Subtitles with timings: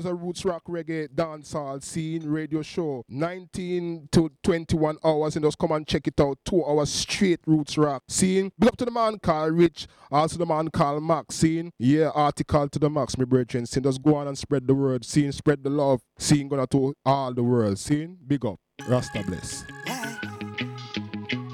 [0.00, 3.04] hours of roots rock reggae dancehall scene radio show.
[3.08, 6.38] 19 to 21 hours and just come and check it out.
[6.44, 8.50] Two hours straight roots rock scene.
[8.58, 11.70] Big up to the man called Rich, also the man called Max scene.
[11.78, 13.66] Yeah, article to the Max, my brethren.
[13.66, 15.04] Scene just go on and spread the word.
[15.04, 16.00] Scene, spread the love.
[16.18, 17.78] Scene gonna to all the world.
[17.78, 18.58] Scene, big up.
[18.88, 19.64] Rasta bless.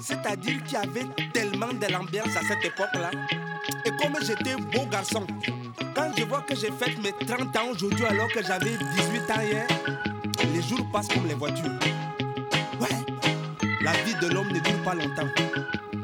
[0.00, 3.10] C'est-à-dire qu'il y avait tellement de l'ambiance à cette époque-là.
[3.84, 5.26] Et comme j'étais beau garçon,
[5.96, 9.40] quand je vois que j'ai fait mes 30 ans aujourd'hui alors que j'avais 18 ans
[9.42, 9.66] hier,
[10.52, 11.72] les jours passent comme les voitures.
[12.78, 12.88] Ouais,
[13.80, 15.28] la vie de l'homme ne dure pas longtemps.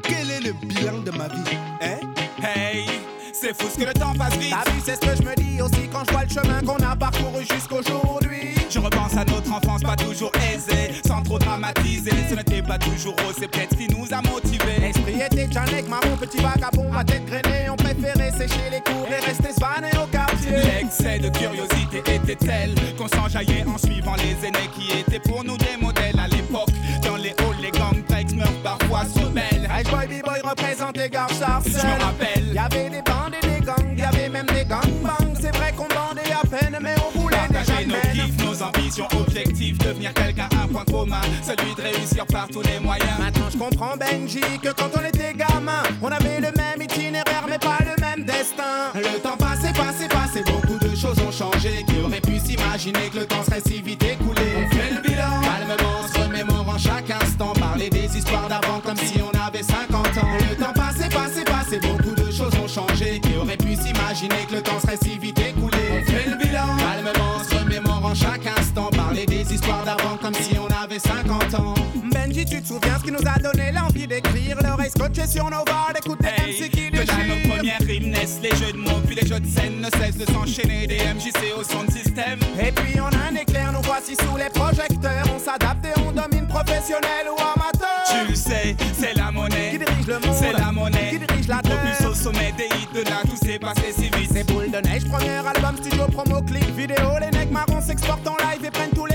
[0.01, 1.99] Quel est le bilan de ma vie Hein?
[2.41, 2.87] Hey
[3.31, 4.51] c'est fou ce que le temps passe vite.
[4.51, 6.81] T'as vu, c'est ce que je me dis aussi quand je vois le chemin qu'on
[6.81, 8.55] a parcouru jusqu'aujourd'hui.
[8.73, 12.09] Je repense à notre enfance, pas toujours aisée, sans trop dramatiser.
[12.27, 14.79] Ce n'était pas toujours rose, c'est peut-être ce qui nous a motivés.
[14.79, 17.69] L'esprit était Janek, marron, petit vagabond, ma tête grainée.
[17.69, 20.51] On préférait sécher les cours et rester svané au quartier.
[20.51, 25.57] L'excès de curiosité était tel qu'on s'enjaillait en suivant les aînés qui étaient pour nous
[25.57, 26.69] des modèles à l'époque.
[27.03, 28.03] Dans les halls, les gangs
[28.35, 29.69] meurent parfois se rebellent.
[29.69, 33.97] Hey boy, b-boy représentait Gare Je me rappelle, y avait des bandes et des gangs,
[33.97, 35.22] y avait même des gangbangs.
[38.63, 43.19] Ambitions, objectifs, devenir quelqu'un, un point commun, celui de réussir par tous les moyens.
[43.19, 47.59] Maintenant je comprends Benji que quand on était gamin, on avait le même itinéraire mais
[47.59, 48.91] pas le même destin.
[48.95, 51.83] Le temps passé, passé, passé, beaucoup de choses ont changé.
[51.87, 54.02] Qui aurait pu s'imaginer que le temps serait si vite
[70.99, 71.73] si on avait 50 ans.
[72.11, 75.63] Benji, tu te souviens ce qui nous a donné l'envie d'écrire L'oreille scotchée sur nos
[75.63, 77.55] barres, d'écouter Hey, MC qui que dans nos déchire.
[77.55, 80.25] premières rimes naissent les jeux de mots, puis les jeux de scène ne cessent de
[80.31, 80.87] s'enchaîner.
[80.87, 82.39] Des MJC au son de système.
[82.59, 85.25] Et puis on a un éclair, nous voici sous les projecteurs.
[85.35, 88.03] On s'adapte et on domine professionnel ou amateur.
[88.09, 89.71] Tu le sais, c'est la monnaie.
[89.71, 91.09] Qui dirige le monde C'est la monnaie.
[91.11, 94.31] Qui dirige la terre au sommet des hits de là, tout s'est passé si vite.
[94.33, 97.17] C'est boule de neige, premier album, studio, promo, clip, vidéo.
[97.19, 99.12] Les necks marrons s'exportent en live et prennent tous les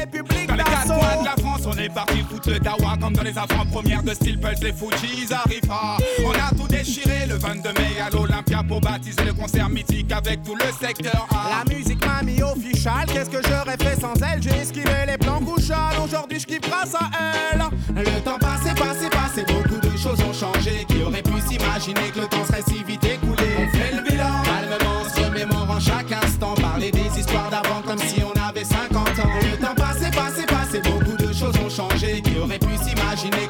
[1.81, 5.61] est parti foutre le dawa comme dans les avant-premières de Steel Pulse, les Fujis arrivent.
[5.71, 10.11] Ah, On a tout déchiré le 22 mai à l'Olympia pour baptiser le concert mythique
[10.13, 11.65] avec tout le secteur A.
[11.65, 14.43] La musique m'a mis official, qu'est-ce que j'aurais fait sans elle?
[14.43, 17.11] J'ai esquivé les plans couchales, aujourd'hui je kiffe grâce à
[17.53, 17.63] elle
[17.95, 20.85] Le temps passé, passé, passé, beaucoup de choses ont changé.
[20.89, 23.05] Qui aurait pu s'imaginer que le temps serait si vite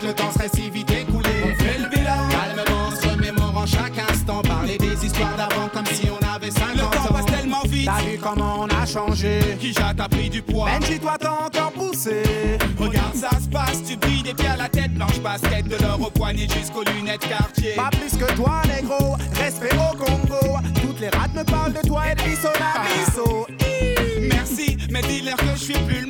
[0.09, 4.41] le temps serait si vite écoulé On fait le bilan, calmement, se remémorant chaque instant.
[4.43, 6.91] Parler des histoires d'avant comme si on avait 50 ans.
[6.91, 7.87] Le temps passe tellement vite.
[7.87, 9.41] T'as vu comment on a changé?
[9.61, 10.71] Qui jette a pris du poids?
[10.71, 12.23] Benji, toi t'as encore poussé
[12.79, 16.01] Regarde, ça se passe, tu brilles des pieds à la tête, blanche basket, de l'or
[16.01, 17.75] au poignet jusqu'aux lunettes quartier.
[17.77, 20.59] Pas plus que toi, négro, respect au Congo.
[20.81, 23.47] Toutes les rats me parlent de toi et de bisso la bisso.
[24.31, 26.08] Merci, mais dis-leur que je suis plus le même.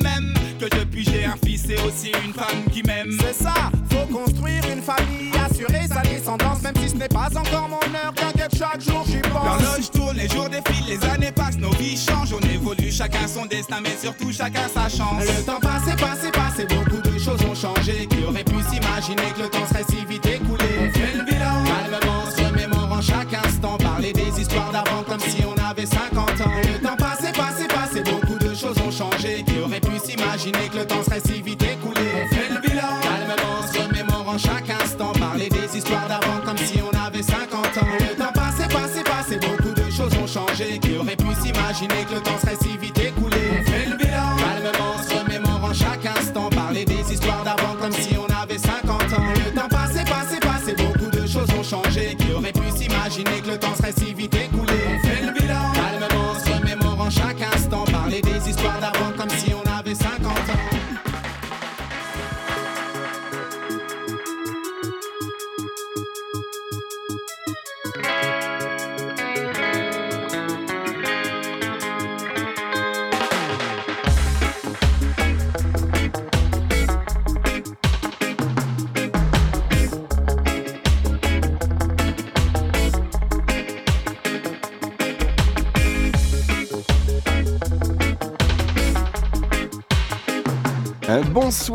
[0.59, 3.17] Que depuis j'ai un fils et aussi une femme qui m'aime.
[3.21, 7.69] C'est ça, faut construire une famille, assurer sa descendance, même si ce n'est pas encore
[7.69, 8.13] mon heure.
[8.13, 9.61] T'inquiète, chaque jour j'y pense.
[9.61, 13.45] L'horloge tourne, les jours défilent, les années passent, nos vies changent, on évolue, chacun son
[13.45, 15.23] destin, mais surtout chacun sa chance.
[15.23, 18.05] Le temps passé, passé, passé, beaucoup de choses ont changé.
[18.07, 21.63] Qui aurait pu s'imaginer que le temps serait si vite écoulé On fait le bilan,
[21.63, 23.77] calmement, se remémorant chaque instant.
[23.77, 26.51] Parler des histoires d'avant comme si on avait 50 ans.
[26.63, 26.97] Le temps
[29.95, 34.37] pu que le temps serait si vite écoulé On fait le bilan, calmement, se remémorant
[34.37, 35.11] chaque instant.
[35.13, 37.87] Parler des histoires d'avant comme si on avait 50 ans.
[37.99, 40.79] Le temps passé, passé, passé, beaucoup de choses ont changé.
[40.79, 43.37] Qui aurait pu s'imaginer que le temps serait si vite écoulé?
[43.51, 46.49] On fait le bilan, calmement, se remémorant chaque instant.
[46.49, 48.18] Parler des histoires d'avant comme si on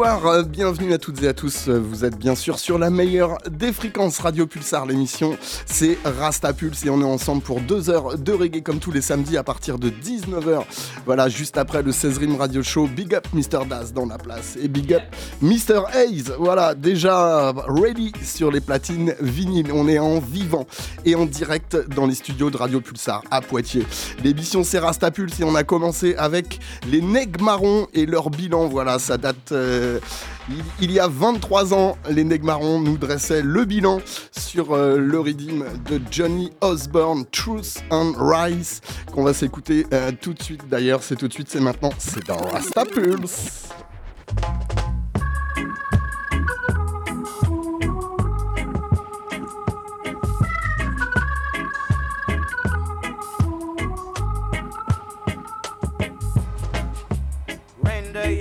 [0.04, 1.68] euh, bienvenue à toutes et à tous.
[1.68, 4.84] Euh, vous êtes bien sûr sur la meilleure des fréquences Radio Pulsar.
[4.84, 8.90] L'émission, c'est Rasta Pulse et on est ensemble pour deux heures de reggae comme tous
[8.90, 10.64] les samedis à partir de 19h.
[11.06, 12.86] Voilà, juste après le 16 Rim Radio Show.
[12.86, 13.64] Big up Mr.
[13.66, 15.02] Das dans la place et big up
[15.40, 15.84] Mr.
[15.94, 16.24] Hayes.
[16.38, 19.72] Voilà, déjà ready sur les platines vinyles.
[19.72, 20.66] On est en vivant
[21.06, 23.86] et en direct dans les studios de Radio Pulsar à Poitiers.
[24.22, 28.68] L'émission, c'est Rasta Pulse et on a commencé avec les Neg Marrons et leur bilan.
[28.68, 29.52] Voilà, ça date.
[29.52, 29.93] Euh,
[30.80, 34.00] il, y a 23 ans, les Negmarons nous dressaient le bilan
[34.32, 38.80] sur euh, le redeem de Johnny Osborne, Truth and Rise,
[39.12, 40.68] qu'on va s'écouter euh, tout de suite.
[40.68, 43.68] D'ailleurs, c'est tout de suite, c'est maintenant, c'est dans Rasta Pulse.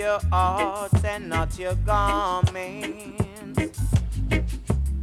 [0.04, 3.80] Your hearts and not your garments.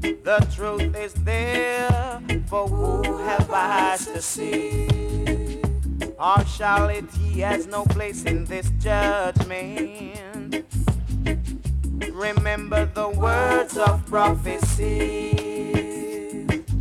[0.02, 5.62] The truth is there for who have eyes to see.
[6.18, 10.66] Partiality has no place in this judgment.
[12.12, 15.32] Remember the words of prophecy.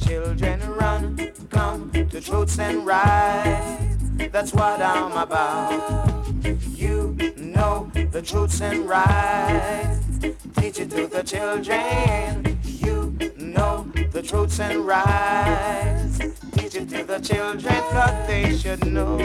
[0.05, 4.03] Children run, come to truths and rights.
[4.29, 6.27] That's what I'm about.
[6.75, 10.19] You know the truths and rights.
[10.55, 12.59] Teach it to the children.
[12.63, 16.17] You know the truths and rights.
[16.53, 19.17] Teach it to the children, cause they should know.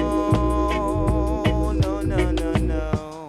[1.73, 3.27] No, no, no, no.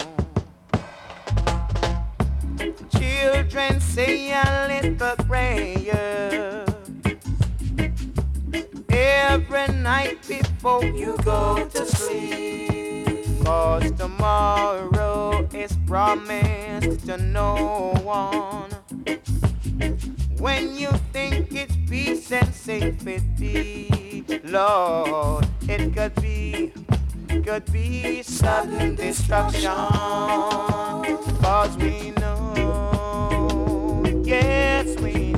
[2.97, 6.65] Children say a little prayer
[8.89, 12.84] every night before you go to sleep.
[13.45, 18.71] Cause tomorrow is promised to no one.
[20.39, 26.73] When you think it's peace and safety, Lord, it could be,
[27.43, 29.69] could be sudden destruction.
[31.43, 35.34] Cause we know, yes, we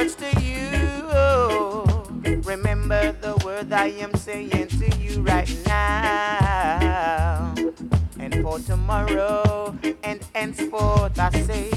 [0.00, 0.60] words to you.
[2.42, 7.54] Remember the words I am saying to you right now.
[8.18, 11.70] And for tomorrow and henceforth I say,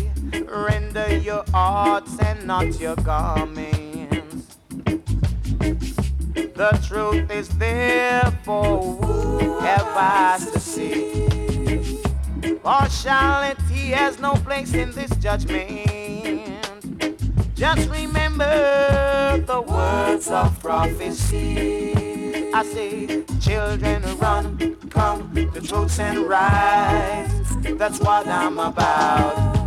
[0.47, 4.57] render your hearts and not your garments.
[6.59, 11.99] The truth is there for who have eyes to see.
[12.63, 16.52] Partiality has no place in this judgment.
[17.55, 22.51] Just remember the words of prophecy.
[22.51, 27.55] I say, children run, come, the truths and rights.
[27.77, 29.62] That's what I'm about.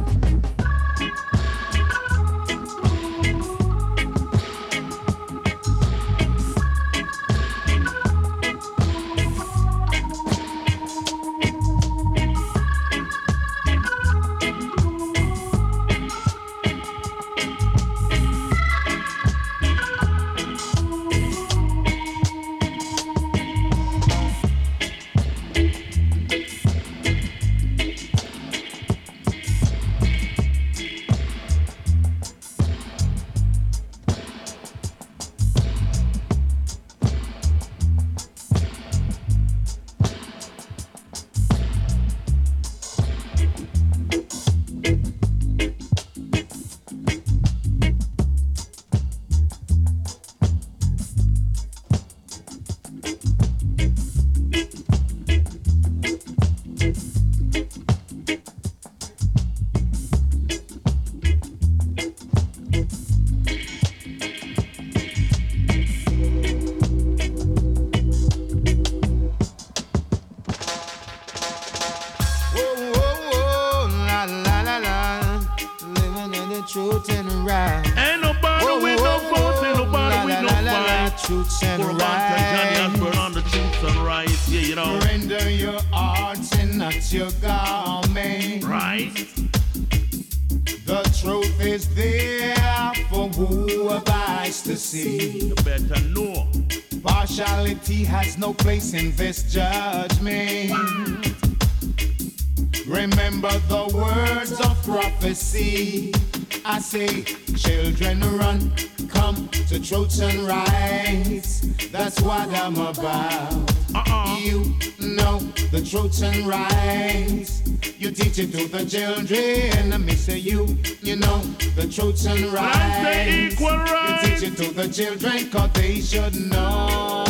[118.88, 119.92] Children.
[119.92, 121.38] I miss you, you know
[121.74, 123.54] the truth and I say rights.
[123.54, 127.24] equal You teach it to the children, cause they should know.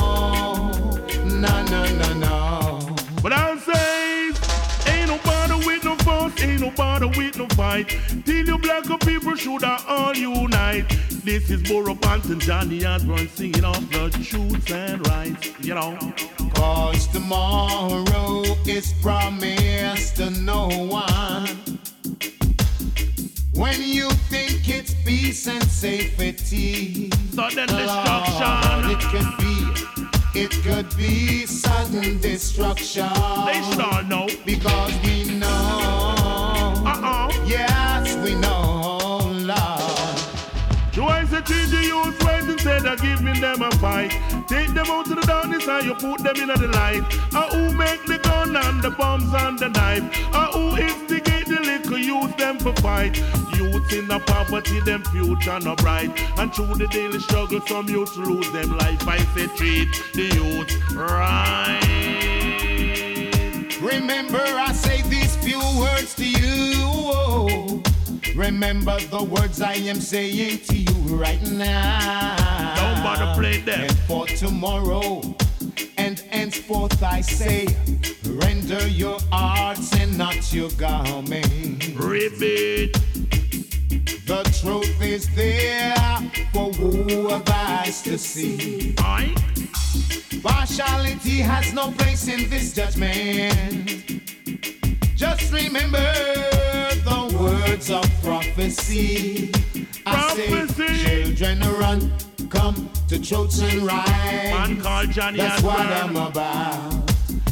[1.25, 2.97] No, no, no, no.
[3.23, 7.89] But I say, ain't no bother with no fuss, ain't no bother with no fight.
[8.27, 10.89] Till you black people should all unite.
[11.25, 15.53] This is Burro Banton, Johnny Osbourne singing off the truths and rights.
[15.61, 15.99] You know,
[16.67, 21.47] Cause tomorrow is promised to no one.
[23.55, 28.91] When you think it's peace and safety, sudden Lord, destruction.
[28.91, 29.57] it could be,
[30.43, 33.11] it could be sudden destruction.
[33.47, 34.27] They should all know.
[34.45, 37.31] Because we know, Uh-uh.
[37.47, 39.21] yes, we know,
[39.53, 40.19] Lord.
[40.97, 41.43] So I say
[42.87, 44.11] of giving them a fight.
[44.49, 47.03] Take them out to the darkness and you put them in the light.
[47.35, 50.05] Uh, who make the gun and the bombs and the knife?
[50.33, 53.17] Uh, who instigate the little youth them for fight?
[53.57, 56.11] Youth in the poverty, them future no bright.
[56.39, 59.07] And through the daily struggle, some youth lose them life.
[59.09, 61.81] I say treat the youth right.
[63.81, 67.83] Remember, I say these few words to you.
[68.35, 72.75] Remember the words I am saying to you right now.
[72.77, 73.81] Don't bother play them.
[73.81, 75.23] And for tomorrow,
[75.97, 77.67] and henceforth I say,
[78.27, 81.95] render your arts and not your garment.
[81.97, 82.93] Ribbit.
[84.27, 85.95] The truth is there
[86.53, 88.95] for who have eyes to see.
[88.99, 89.35] Aye.
[90.43, 94.23] Partiality has no place in this judgment.
[95.17, 96.13] Just remember
[97.05, 99.53] the words of prophecy.
[100.07, 101.35] I Prophecy.
[101.35, 102.13] children run,
[102.49, 104.79] come to truth and Man right.
[104.81, 106.93] called Johnny That's what I'm about.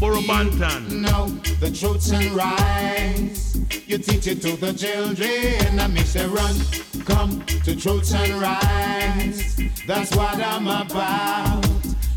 [0.01, 1.01] Banton.
[1.01, 3.57] know the truth and rights.
[3.89, 5.81] You teach it to the children.
[5.81, 6.55] I make say run,
[7.05, 9.61] come to truth and rights.
[9.87, 11.64] That's what I'm about.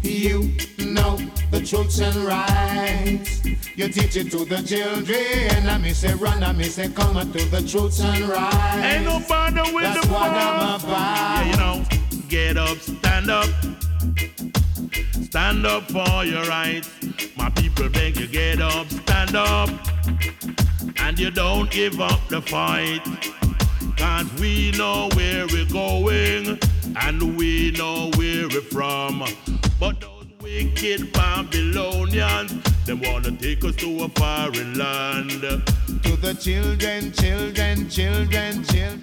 [0.08, 0.50] You
[0.80, 1.18] know
[1.52, 3.46] the truth and rights.
[3.76, 5.68] You teach it to the children.
[5.68, 8.78] I may say run, I may say come to the truth and rights.
[8.78, 11.46] Ain't no bother with That's the what I'm about.
[11.46, 11.86] Yeah, you know,
[12.30, 13.50] get up, stand up.
[15.24, 16.90] Stand up for your rights.
[17.36, 19.70] My people beg you, get up, stand up.
[21.00, 23.02] And you don't give up the fight.
[23.98, 26.60] Cause we know where we're going.
[27.02, 29.24] And we know where we're from.
[29.80, 32.54] But those wicked Babylonians,
[32.86, 35.42] they wanna take us to a foreign land.
[35.42, 39.02] To the children, children, children, children.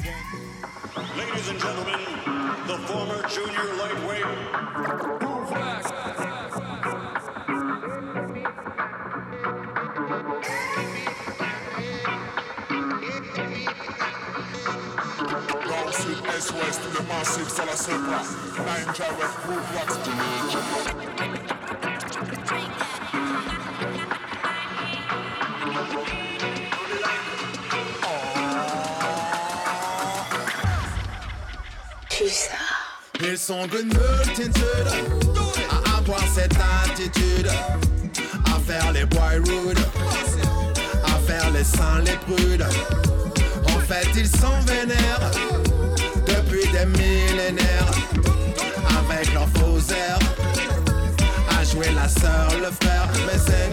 [1.17, 2.01] Ladies and gentlemen,
[2.67, 4.25] the former junior lightweight
[5.23, 5.49] Nord,
[16.41, 18.31] sud, est, ouest, tous les massifs sur la place.
[18.59, 19.99] Nine Jarrett, Groove Wax,
[33.21, 34.61] Ils sont good multitude
[35.71, 37.49] à avoir cette attitude,
[38.47, 39.79] à faire les boy rude,
[41.05, 42.67] à faire les saints les prudes.
[43.75, 45.31] En fait, ils sont vénères
[46.75, 47.90] des millénaires,
[48.99, 50.19] avec leurs faux airs,
[51.59, 53.71] à jouer la sœur, le frère, mais c'est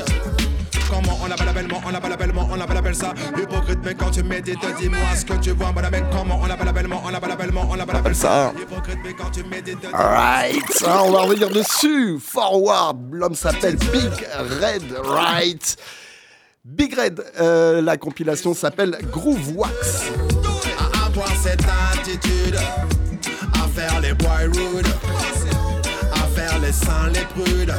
[0.90, 3.14] Comment on appelle bellement, on appelle bellement, on appelle appelle ça?
[3.38, 7.02] Hypocrite mais quand tu médites, dis-moi ce que tu vois Madame comment on appelle bellement,
[7.06, 11.12] on appelle bellement, on appelle appelle ça Hypocrite mais quand tu médites, Right, hein, on
[11.12, 12.20] va revenir dessus.
[12.20, 14.12] Forward, l'homme s'appelle Big
[14.62, 15.78] Red Right?
[16.66, 20.12] Big Red, euh, la compilation s'appelle Groove Wax.
[21.42, 22.58] Cette attitude,
[23.54, 24.88] à faire les boy rude,
[26.14, 27.74] à faire les saints les prudes.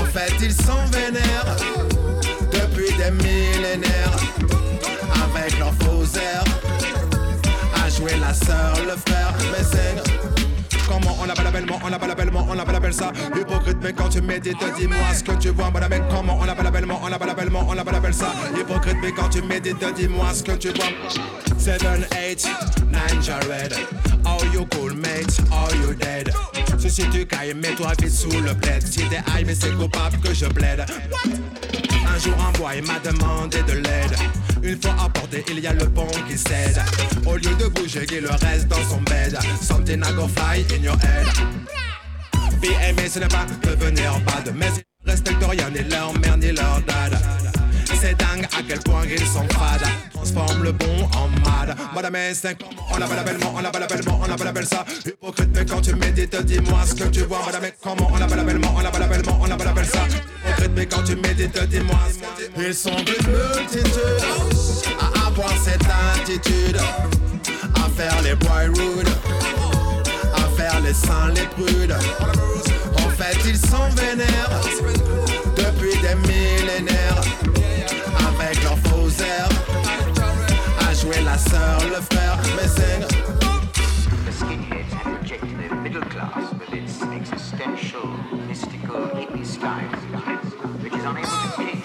[0.00, 1.56] En fait, ils sont vénères.
[2.52, 4.16] Depuis des millénaires,
[5.24, 6.44] avec leurs faux airs,
[7.84, 10.37] à jouer la sœur, le frère, mais c'est
[10.88, 13.12] comment on l'appelle bellement, on l'appelle bellement, on l'appelle appelle ça.
[13.36, 15.70] Hypocrite, mais quand tu médites, dis-moi ce que tu vois.
[15.70, 18.32] Madame, mais comment on l'appelle bellement, on l'appelle bellement, on l'appelle appelle ça.
[18.58, 20.86] Hypocrite, mais quand tu médites, dis-moi ce que tu vois.
[21.58, 22.48] 7, 8,
[22.90, 23.74] 9 Jared.
[24.24, 25.38] How you cool, mate?
[25.52, 26.32] Are you dead?
[26.78, 28.86] Si tu cailles, mets-toi vite sous le plaid.
[28.86, 30.86] Si t'es high, mais c'est coupable que je plaide.
[32.08, 34.16] Un jour, un il m'a demandé de l'aide.
[34.62, 36.80] Une fois apporté, il y a le pont qui cède.
[37.26, 39.38] Au lieu de bouger, il le reste dans son bed.
[39.60, 41.26] Something I go fly in your head.
[42.60, 44.52] Be aimé, ce n'est pas devenir bad.
[44.56, 47.18] Mais ils respectent rien, ni leur mère, ni leur dad.
[48.00, 49.88] C'est dingue à quel point ils sont fades.
[50.12, 51.76] Transforme le bon en mad.
[51.94, 52.54] Madame instinct,
[52.92, 54.84] on l'appelle bellement, on l'appelle bellement, on l'appelle ça.
[55.04, 57.40] Hypocrite, mais quand tu médites, dis-moi ce que tu vois.
[57.46, 60.06] Madame, comment on l'appelle bellement, on l'appelle bellement, on l'appelle ça.
[60.06, 62.66] Hypocrite, mais quand tu médites, dis-moi ce que tu.
[62.68, 64.24] Ils sont d'une multitude
[65.00, 65.82] à avoir cette
[66.14, 66.78] attitude,
[67.74, 69.08] à faire les boy rude,
[70.36, 71.96] à faire les saints, les prudes.
[72.94, 74.50] En fait, ils sont vénères
[75.58, 77.20] depuis des millénaires
[78.28, 79.48] avec leurs faux airs.
[80.88, 83.08] À jouer la sœur, le frère, mais c'est
[87.16, 88.08] existential,
[88.48, 89.44] mystical hippie
[90.82, 91.77] which is unable to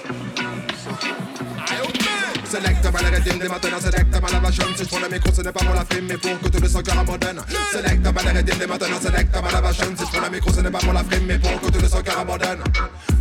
[2.53, 5.51] Select les rythmes, maintenant select mal la vachon Si je prends le micro ce n'est
[5.51, 7.41] pas pour la frime mais pour que tout le son cœur abandonne
[7.72, 10.69] Select les rythmes, maintenant select mal la vachon Si je prends le micro ce n'est
[10.69, 12.63] pas pour la frime mais pour que tout le son cœur abandonne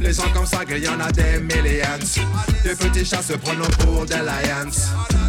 [0.03, 2.05] Les gens comme ça, il y en a des millions
[2.63, 4.71] Des petits chats se prennent pour des lions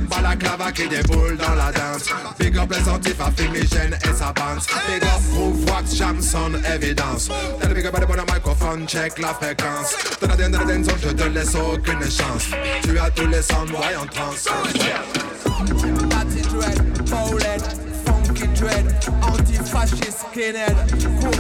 [0.09, 4.59] Balaclava qui déboule dans la danse Big up les antifs à fumigène et sa bande
[4.87, 7.29] Big up Proof Wax, Jamson, évidence
[7.59, 10.87] T'as le big up à bon microphone, check la fréquence T'en as dans la dance,
[11.01, 12.49] je te laisse aucune chance
[12.83, 14.47] Tu as tous les sons, voyons en transe
[16.09, 17.61] Natty dread, bowlehead,
[18.05, 18.85] funky dread,
[19.21, 20.75] anti-fascist skinhead,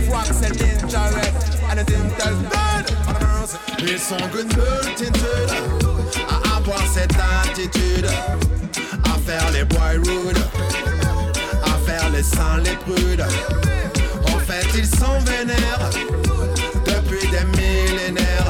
[0.09, 1.33] wax and ninja red,
[1.69, 2.85] and the tinter's dead.
[3.79, 5.51] Ils sont une multitude
[6.29, 8.07] à avoir cette attitude,
[9.03, 10.37] à faire les boy rude,
[11.63, 13.25] à faire les saints, les prudes.
[14.33, 15.89] En fait, ils sont vénères.
[16.85, 18.49] Depuis des millénaires,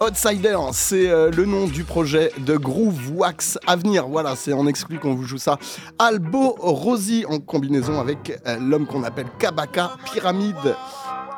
[0.00, 4.06] Outsider, c'est euh, le nom du projet de Groove Wax à venir.
[4.06, 5.58] Voilà, c'est en exclu qu'on vous joue ça.
[5.98, 10.76] Albo Rosie en combinaison avec euh, l'homme qu'on appelle Kabaka Pyramide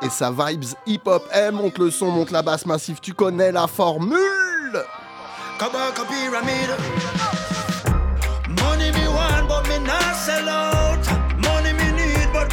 [0.03, 1.27] et sa vibes hip-hop.
[1.35, 4.19] Eh, monte le son, monte la basse massive, tu connais la formule.
[5.59, 6.71] Kabaka pyramid.
[8.61, 10.99] Money me want, but me not sell out.
[11.43, 12.51] Money me need, but.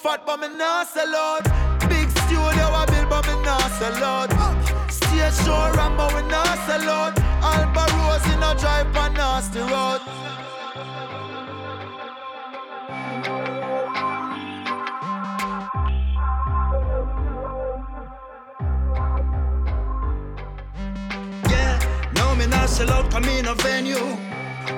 [0.00, 1.44] Fat, but me not sell out.
[1.88, 4.30] Big studio I build, but me not sell out.
[4.90, 7.18] Stage show Rambo, we not sell out.
[7.42, 10.00] Alba Rose in a drive on nasty road.
[21.50, 21.78] Yeah,
[22.14, 24.29] no me not sell out, come in a venue.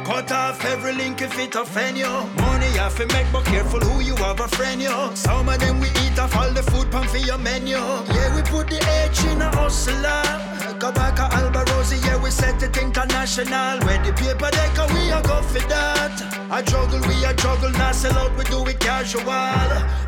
[0.04, 2.08] Cut off every link if it offend you.
[2.40, 4.94] Money have to make, but careful who you have a friend you.
[5.14, 7.76] Some of them we eat off all the food pan for your menu.
[7.76, 10.52] Yeah, we put the H in a hustler.
[10.78, 13.78] Go back to Alborosie, yeah, we set it international.
[13.86, 16.16] Where the paper decker, we a go for that.
[16.50, 19.22] I juggle, we a juggle, not sell out, we do it casual.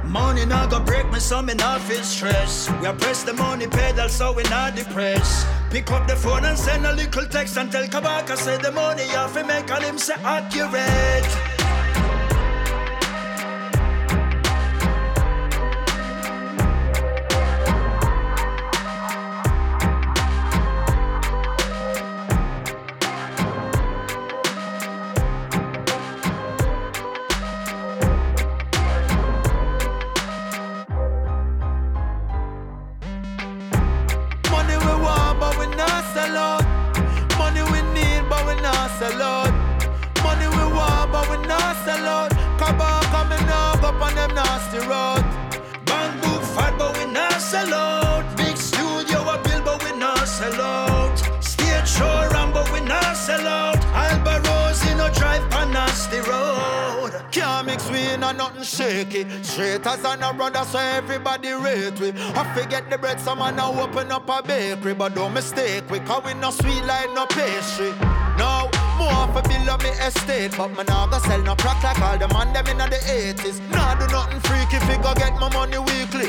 [0.04, 2.68] Money not go break me, so me not feel stress.
[2.80, 5.46] We a press the money pedal, so we not depressed.
[5.70, 9.02] Pick up the phone and send a little text and tell Kabaka say the money
[9.08, 11.63] have to make all him say accurate.
[60.04, 62.12] Straight as an a brother, so everybody rate we.
[62.12, 65.98] I forget the bread, some man now open up a bakery, but don't mistake we,
[66.00, 67.92] cause we no sweet like no pastry.
[68.36, 72.00] No, more for build up me estate, but me nah go sell no crack like
[72.02, 73.60] all the man them inna the 80s.
[73.70, 76.28] Nah do nothing freaky, fi go get my money weekly.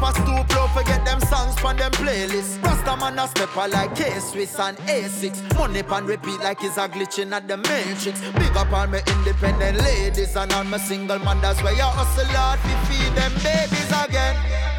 [0.00, 2.62] Pass stoop low, forget them songs from them playlists.
[2.62, 5.56] Rasta man a stepper like K-Swiss and A6.
[5.58, 8.20] Money pan repeat like it's a glitching at the matrix.
[8.32, 11.40] Big up all my independent ladies and all my single man.
[11.40, 14.73] That's why you hustle hard to feed them babies again.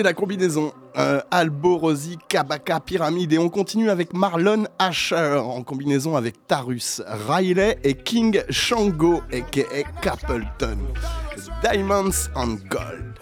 [0.00, 6.46] La combinaison euh, Alborosi, Kabaka, Pyramide et on continue avec Marlon Asher en combinaison avec
[6.46, 10.78] Tarus, Riley et King Shango aka Capleton.
[11.62, 13.18] Diamonds and Gold.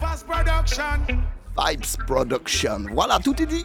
[1.58, 2.86] Vibes Production.
[2.92, 3.64] Voilà, tout est dit.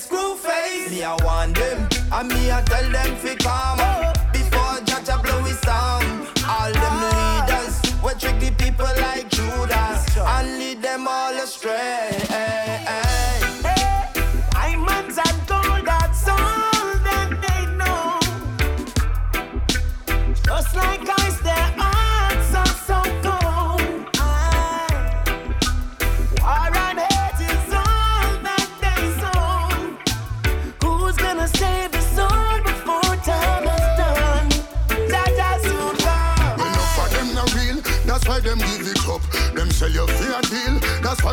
[0.00, 0.90] Screw face.
[0.90, 3.78] Me I want them, and me I tell them fi calm.
[4.32, 6.02] Before Jaja blow his song,
[6.48, 12.29] all them leaders will trick the people like Judas and lead them all astray.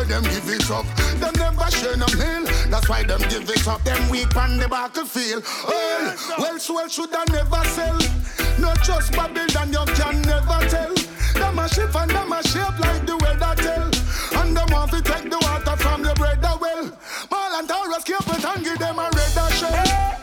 [0.04, 0.86] Them give it up.
[1.20, 3.82] Them never share no meal, that's why them give it up.
[3.84, 5.44] Them weak on the battlefield.
[5.66, 7.98] Well, well, well should I never sell.
[8.58, 10.94] Not just Babylon, you can never tell.
[11.34, 14.42] Them a shift and them a shape like the weather tell.
[14.42, 16.84] And them want to take the water from the bread well.
[17.30, 20.17] Mal and Taurus keep it and give them a red shell.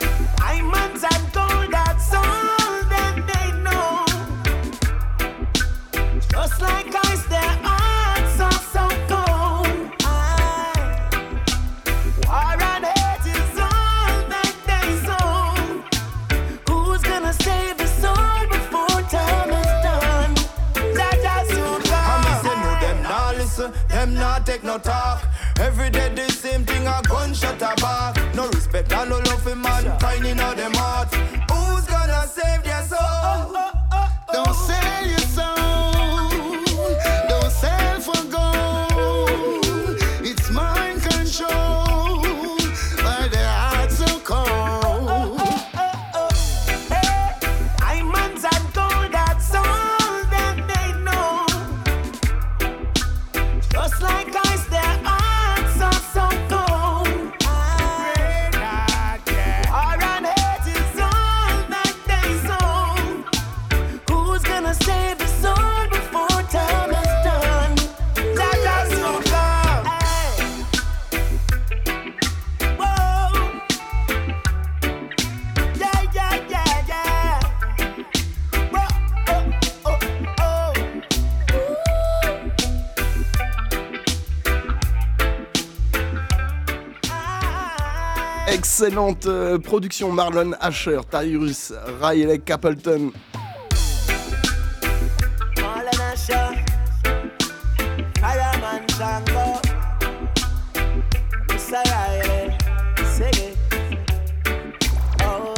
[88.95, 93.11] Excellente euh, production Marlon Asher, Tyrus, Riley Capleton.
[105.19, 105.51] Oh.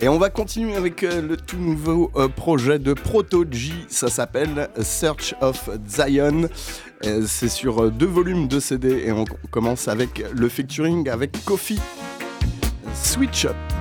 [0.00, 4.08] Et on va continuer avec euh, le tout nouveau euh, projet de Proto G, ça
[4.10, 6.50] s'appelle Search of Zion.
[7.26, 11.78] C'est sur deux volumes de CD et on commence avec le featuring avec Kofi.
[13.04, 13.77] Switch Up.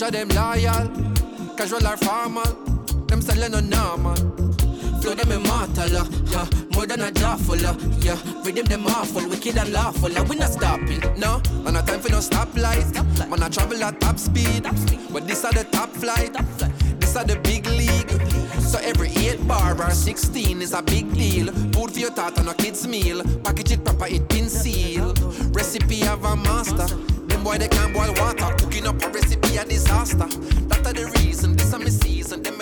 [0.00, 0.88] Soldier them loyal,
[1.56, 2.52] casual or formal,
[3.06, 4.16] them selling no normal.
[5.02, 8.16] Flow them immortal, uh, huh, more than a jawful, uh, yeah.
[8.42, 11.42] Rhythm them awful, wicked and lawful, uh, we not stopping, no.
[11.64, 14.62] Man, no time for no stoplight, man, I travel at top speed,
[15.10, 16.32] but this are the top flight,
[16.98, 18.10] this are the big league.
[18.60, 21.52] So every 8 bar or 16 is a big deal.
[21.72, 23.22] Food for your thought on a kid's meal.
[23.42, 25.18] Package it proper, it been sealed.
[25.54, 26.86] Recipe of a master.
[27.40, 28.54] Them boy they can't boil water.
[28.58, 30.28] Cooking up a recipe a disaster.
[30.68, 31.56] That are the reason.
[31.56, 32.42] This are my season.
[32.42, 32.58] Them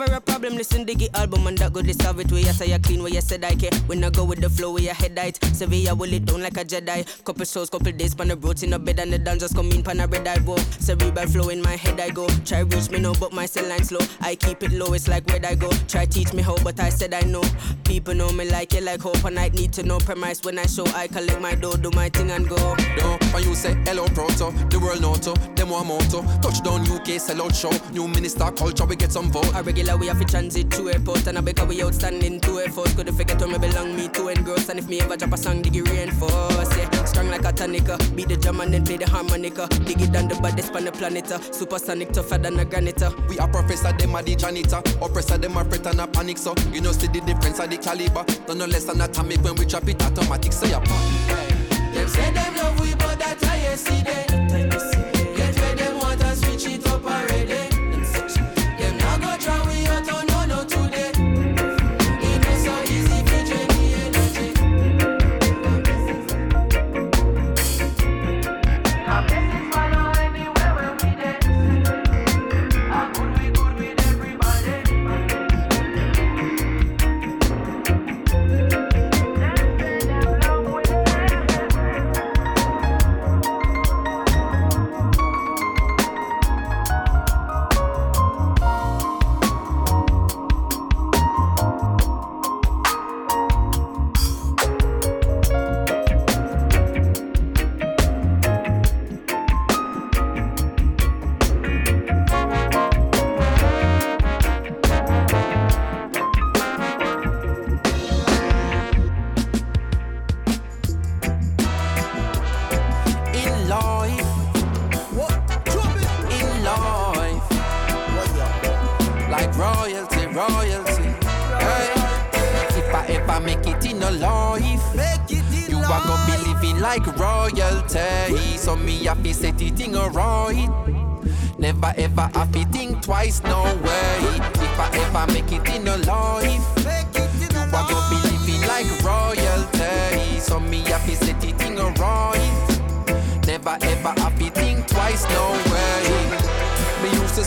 [0.00, 2.20] If there is ever a problem, listen to the album and that good they solve
[2.20, 2.30] it.
[2.30, 3.70] You say you clean, where you said I care.
[3.86, 5.38] When I go with the flow, where your head height.
[5.54, 7.06] Sevilla will it down like a Jedi.
[7.24, 9.82] Couple shows, couple days, pan the roads in the bed and the dancers come in,
[9.82, 10.56] pan a red eye, whoa.
[10.80, 12.26] Cerebral flow in my head, I go.
[12.44, 14.00] Try reach me no, but my cell line slow.
[14.20, 15.70] I keep it low, it's like where I go.
[15.86, 17.42] Try teach me how, but I said I know.
[17.84, 20.66] People know me like it, like hope, and I need to know premise when I
[20.66, 20.86] show.
[20.94, 22.56] I collect my dough, do my thing and go.
[22.56, 26.22] No, when you say hello proto, the world know to, them want motto.
[26.42, 27.70] Touchdown UK, sell out show.
[27.92, 29.50] New minister culture, we get some vote.
[29.54, 32.96] A regular we have to transit to airport and I because we outstanding to effort.
[32.96, 34.68] Could forget where me belong, me to engross.
[34.68, 36.76] And if me ever drop a song, dig it reinforce.
[36.76, 37.96] Yeah, strong like a tonica.
[38.16, 39.68] Beat the drum and then play the harmonica.
[39.84, 41.30] Dig it down the baddest on the planet.
[41.30, 41.40] uh.
[41.52, 43.02] Supersonic tougher than a granite.
[43.02, 43.12] uh.
[43.28, 44.82] We are professor, them are the janitor.
[45.02, 46.38] Oppressor, them are fret and a panic.
[46.38, 48.24] So you know, see the difference of the caliber.
[48.46, 50.52] Don't no less than atomic when we drop it automatic.
[50.52, 54.26] Say a Them say them love we, but that I yesterday.
[54.48, 54.87] Get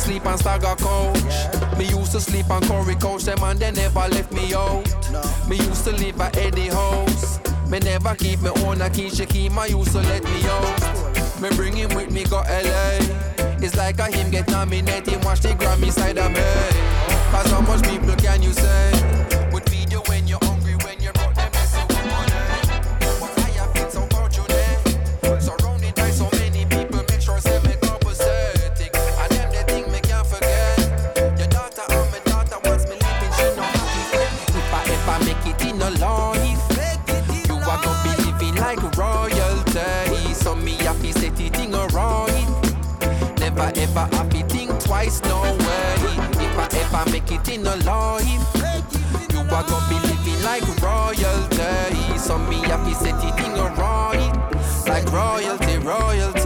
[0.02, 1.78] sleep on Stagger Coach.
[1.78, 3.24] Me used to sleep on Corey Coach.
[3.24, 4.86] Them and they never left me out.
[5.48, 7.40] Me used to live at Eddie House.
[7.70, 9.10] Me never keep me own a key.
[9.10, 11.42] She keep my used to let me out.
[11.42, 13.00] Me bring him with me go LA.
[13.64, 15.24] It's like a him get nominated.
[15.24, 16.42] Watch the Grammy side of me.
[17.32, 18.92] Cause how much people can you say?
[19.54, 22.34] Would feed you when you're hungry, when you're broke, them messing with money.
[23.22, 25.42] What I have been so fortunate.
[25.42, 25.61] Surrounded by
[43.92, 45.96] ever happy think twice, no way.
[46.46, 48.26] If I ever make it in a life,
[49.32, 52.18] you are gonna be living like royalty.
[52.18, 54.34] So me happy set it in a right.
[54.88, 56.41] Like royalty, royalty.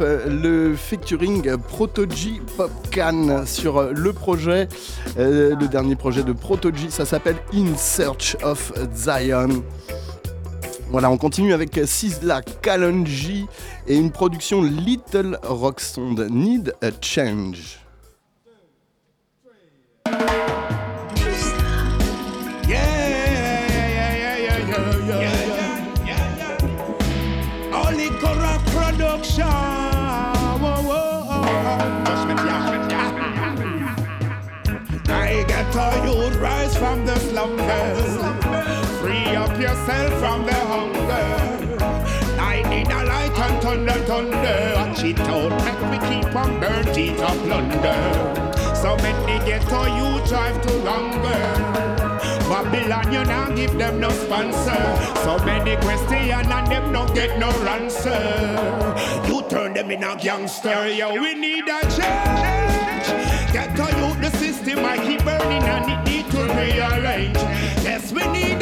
[0.00, 4.68] Le featuring Protogy Popcan sur le projet,
[5.18, 9.62] euh, le dernier projet de Protogy, ça s'appelle In Search of Zion.
[10.90, 13.46] Voilà, on continue avec Sizzla Kalonji
[13.86, 15.80] et une production Little Rock
[16.30, 17.83] Need a Change.
[40.24, 41.26] From the hunger.
[42.40, 44.58] I need a light and thunder, thunder.
[44.74, 48.00] Watch it out, make me keep on burning up plunder.
[48.74, 51.44] So many ghetto you drive to hunger.
[52.48, 54.84] Babylon, you now give them no sponsor.
[55.24, 58.22] So many questions and them don't get no answer.
[59.28, 61.20] You turn them in a gangster, yo.
[61.20, 63.08] We need a change.
[63.52, 67.42] Get to you the system, I keep burning and it need to rearrange.
[67.84, 68.53] Yes, we need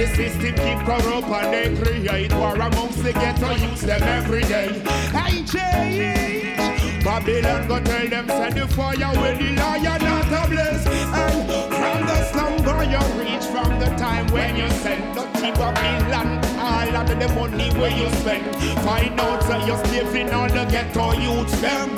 [0.00, 4.80] The system keep corrupt and they create war amongst the ghetto youths them every day.
[5.12, 7.04] I change.
[7.04, 10.86] Babylon go tell them say the fire will the lion not a blaze.
[10.86, 16.40] And from the slumber you reach from the time when you send the of Babylon.
[16.58, 18.56] All of the money where you spend.
[18.80, 21.94] Find out that you're slaving all the ghetto youths them.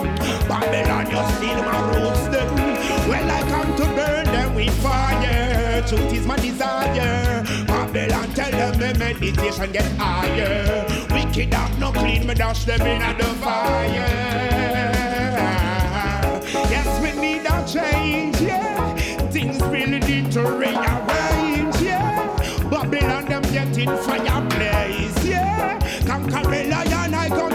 [0.48, 2.52] Babylon you steal my roots them.
[3.08, 5.84] Well I come to burn them with fire.
[5.86, 7.44] Truth is my desire.
[7.92, 10.86] Babylon, tell them the meditation get higher.
[11.10, 14.08] Wicked up, no clean, me dust them in at the fire.
[16.70, 18.94] Yes, we need a change, yeah.
[19.28, 22.34] Things really need to rearrange, yeah.
[22.70, 25.78] Babylon, them getting fireplace, yeah.
[26.06, 27.51] Conquer lion, I come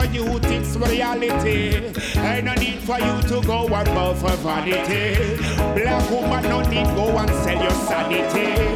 [0.00, 1.92] to you it's reality.
[2.16, 5.36] Ain't no need for you to go and bow for vanity.
[5.74, 8.74] Black woman no need go and sell your sanity.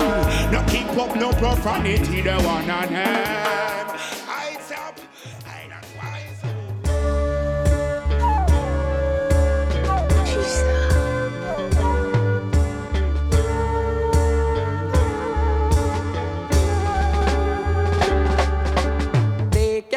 [0.50, 4.01] No keep up no profanity, the one on hand.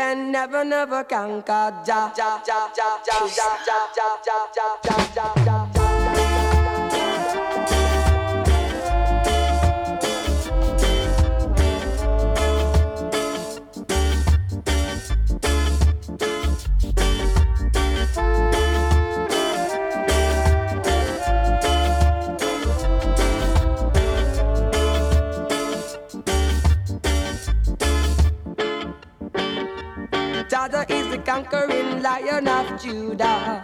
[0.06, 5.66] Can never, never conquer Ja, ja, ja, ja, ja, ja, ja, ja, ja, ja, ja,
[5.76, 5.85] ja.
[31.16, 33.62] The conquering lion of Judah.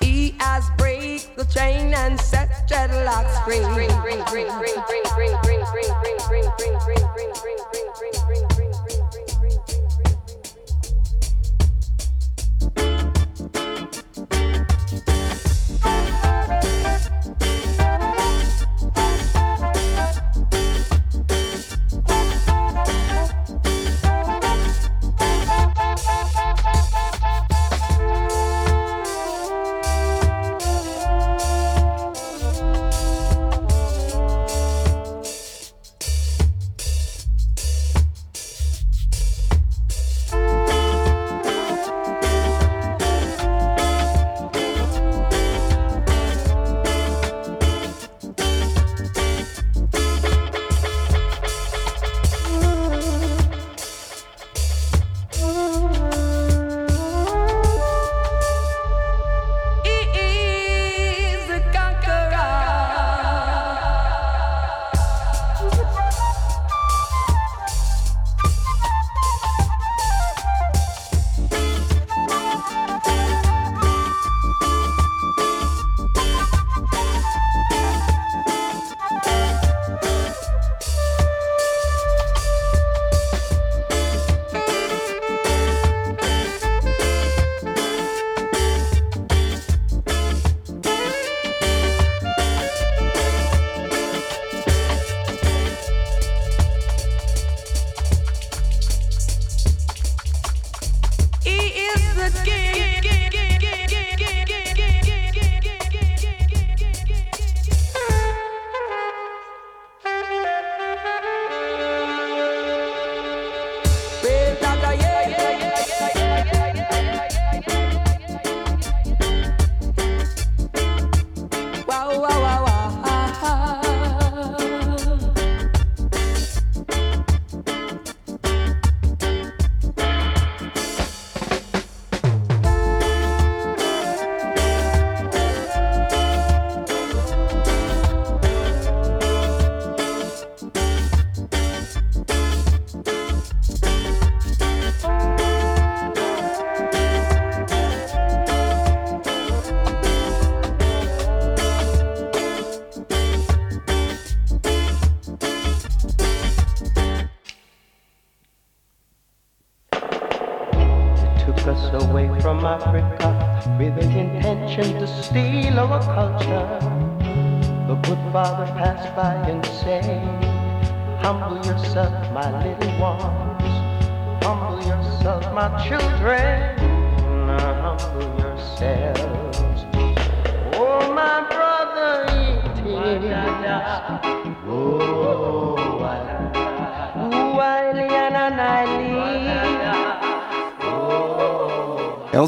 [0.00, 3.64] He has break the chain and set dreadlocks free.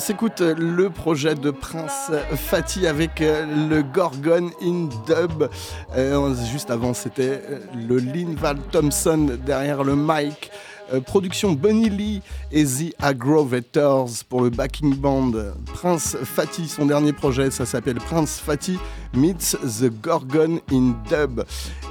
[0.07, 5.51] S'écoute euh, le projet de Prince Fatih avec euh, le Gorgon in Dub.
[5.97, 7.41] Euh, Juste avant, c'était
[7.75, 10.53] le Linval Thompson derrière le mic.
[10.93, 12.23] Euh, production Bunny Lee
[12.53, 15.33] et The Aggrovators pour le backing band
[15.75, 16.69] Prince Fatty.
[16.69, 18.79] Son dernier projet, ça s'appelle Prince Fatty
[19.15, 21.45] meets The Gorgon in Dub.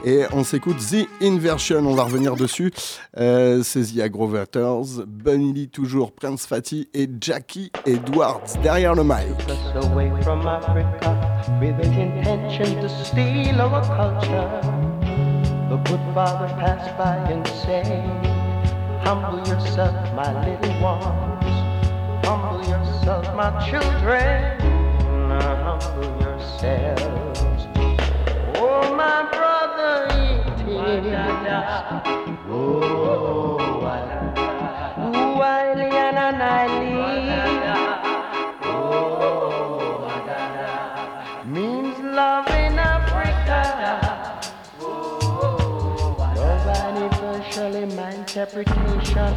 [0.06, 2.72] Et on s'écoute The Inversion, on va revenir dessus.
[3.18, 9.36] Euh, c'est The Aggrovators, Bunny Lee toujours, Prince Fatty et Jackie Edwards derrière le mic.
[19.06, 22.26] Humble yourself, my little ones.
[22.26, 24.60] Humble yourself, my children.
[25.30, 27.68] Humble yourselves.
[28.58, 31.14] Oh, my brother, it is.
[32.50, 33.96] Oh, I.
[34.98, 36.95] Ooh, I, and I,
[48.36, 49.34] interpretation.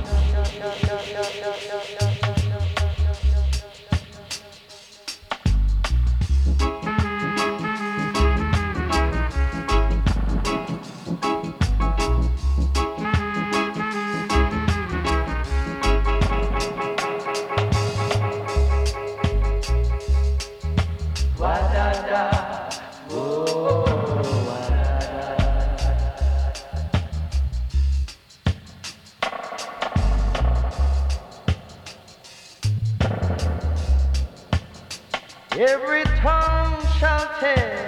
[21.39, 22.38] What da da.
[35.61, 37.88] Every tongue shall tell.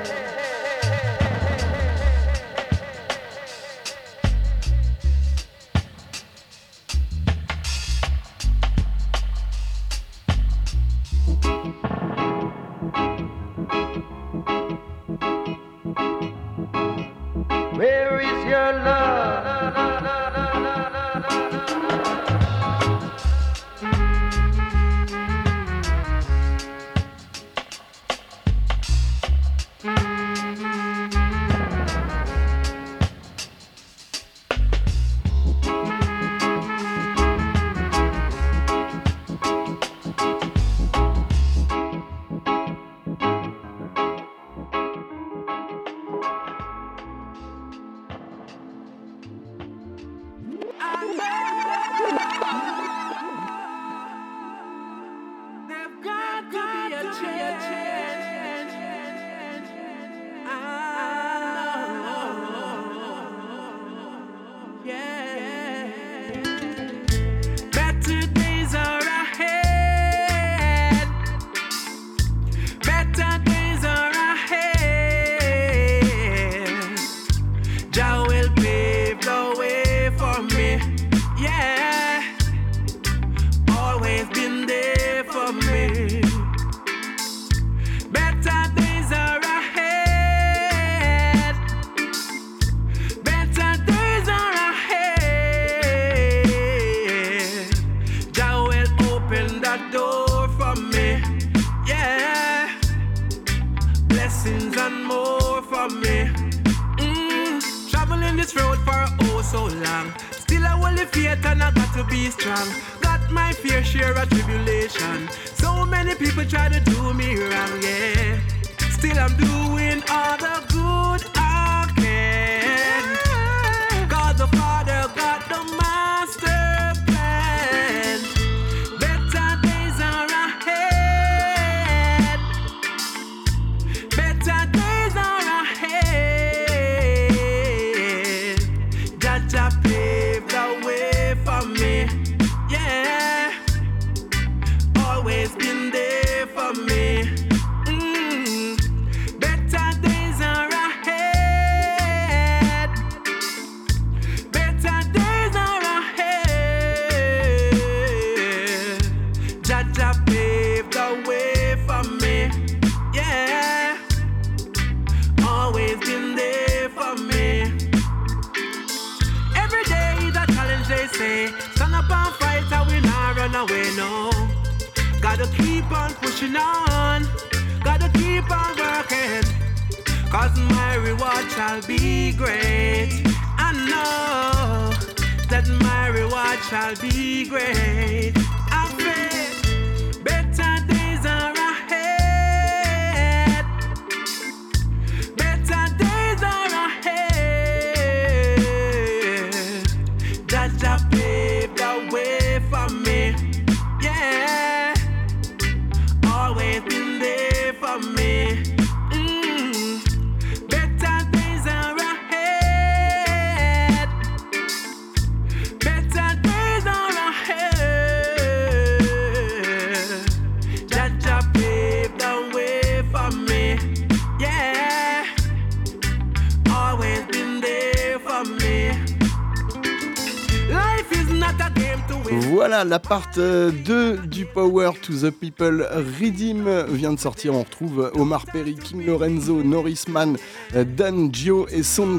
[232.91, 235.87] La part 2 du Power to the People
[236.19, 237.55] Redeem vient de sortir.
[237.55, 240.37] On retrouve Omar Perry, King Lorenzo, Norris Mann,
[240.75, 242.19] Dan Gio et Son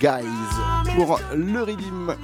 [0.00, 0.24] Guys
[0.96, 2.16] pour le Redeem.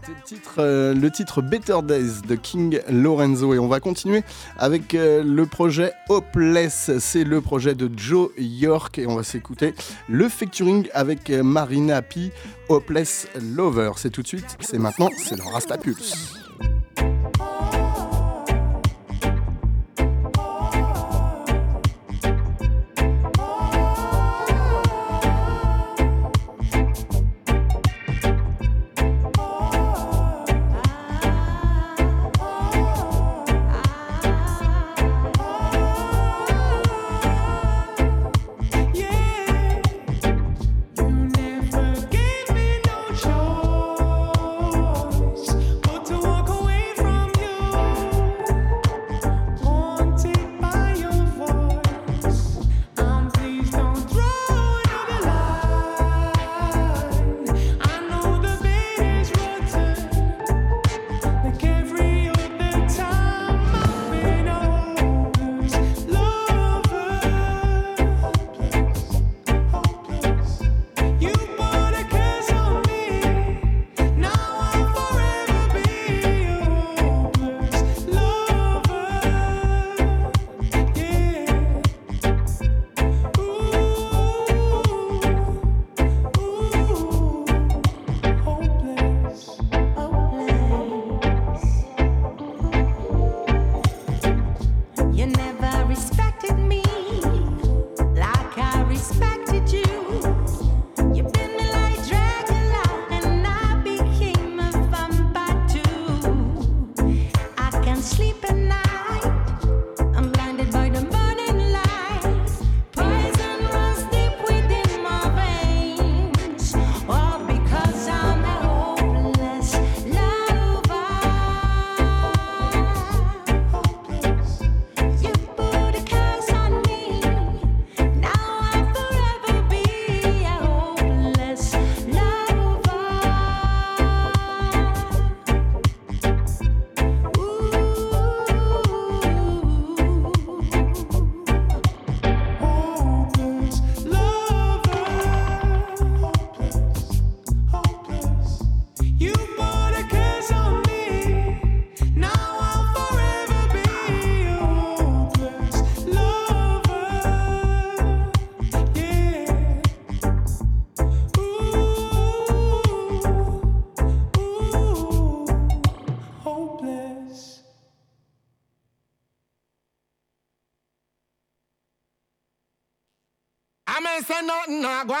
[0.00, 4.22] C'était le titre, euh, le titre Better Days de King Lorenzo et on va continuer
[4.58, 6.98] avec euh, le projet Hopeless.
[6.98, 9.74] C'est le projet de Joe York et on va s'écouter
[10.08, 12.32] le featuring avec euh, Marina P.
[12.68, 13.92] Hopeless Lover.
[13.96, 16.34] C'est tout de suite, c'est maintenant, c'est le Rastapulse.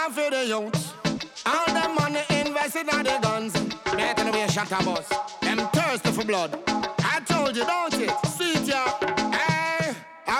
[0.00, 0.92] go on for the youths.
[1.46, 3.54] All them money invested in the guns.
[3.96, 5.08] Making away shot a bus.
[5.40, 6.58] Them thirsty for blood.
[6.68, 8.10] I told you, don't it?
[8.26, 8.98] See it, yeah.
[9.32, 9.94] Hey,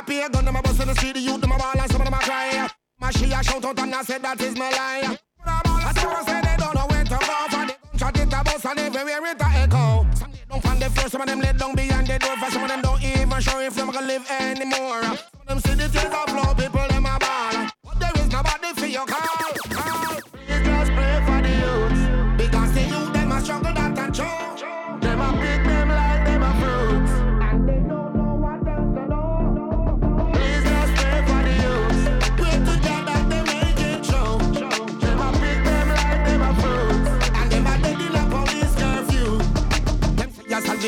[0.06, 1.90] pay a gun, them a bust in the street, the youth, them a ball, and
[1.90, 2.68] some of them a cry.
[3.00, 5.18] My she a shout out and I said that is my lie.
[5.46, 8.66] I still say they don't know where to go for the gunshot it a bust
[8.66, 10.06] and everywhere it a echo.
[10.14, 12.62] Some don't find the floor, some of them lay down behind the door, for some
[12.62, 15.02] of them don't even sure if them gonna live anymore.
[15.02, 17.68] Some of them see the tears of flow, people them a ball.
[17.84, 19.39] But there is nobody for your call.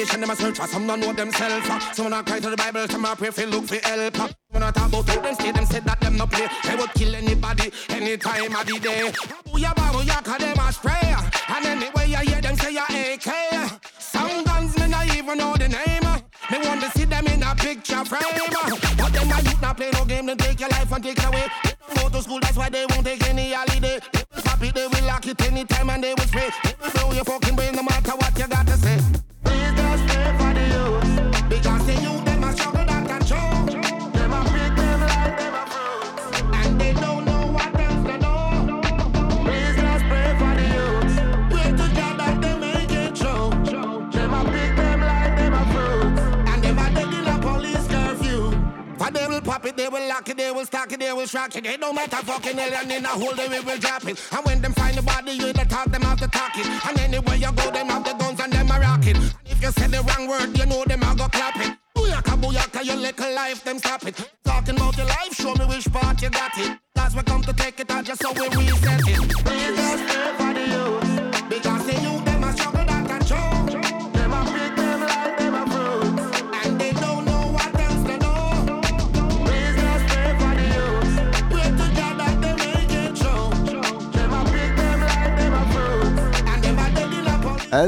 [0.05, 1.69] Say salvation, them a search for some don't know themselves.
[1.69, 1.81] Uh.
[1.93, 4.21] Some not cry to the Bible, some a pray for look for help.
[4.21, 4.29] Uh.
[4.53, 6.49] Some not talk about them stay, them said that them no play.
[6.65, 9.13] They would kill anybody, any time of the day.
[9.47, 10.93] Booyah, booyah, cause them a spray.
[11.03, 11.31] Uh.
[11.49, 13.81] And anyway you hear them say a AK.
[13.99, 16.09] Some guns me not even know the name.
[16.51, 18.23] Me want to see them in a picture frame.
[18.97, 21.25] But them a youth not play no game, then take your life and take it
[21.25, 21.47] away.
[21.65, 24.01] They don't go to school, that's why they won't take any holiday.
[24.13, 26.51] They will pop it, they will lock it anytime and they will spray.
[26.65, 29.22] They will blow your fucking brain no matter what you got to say.
[49.63, 51.67] Stop it, they will lock it, they will stock it, they will shock it.
[51.67, 54.19] It don't matter fucking hell, in a hole they will drop it.
[54.33, 56.67] And when them find the body, you the talk, them have to talk it.
[56.89, 59.17] And anywhere you go, them have the guns and them a rocket.
[59.17, 61.77] And if you say the wrong word, you know them a go clap it.
[61.95, 64.17] Booyaka, booyaka, your little life, them stop it.
[64.45, 66.79] Talking about your life, show me which part you got it.
[66.97, 69.82] Cause we come to take it out just so we reset it.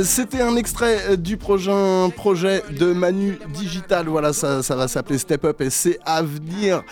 [0.02, 4.06] C'était un extrait euh, du prochain projet de Manu Digital.
[4.06, 6.82] Voilà, ça, va s'appeler Step Up et c'est à venir.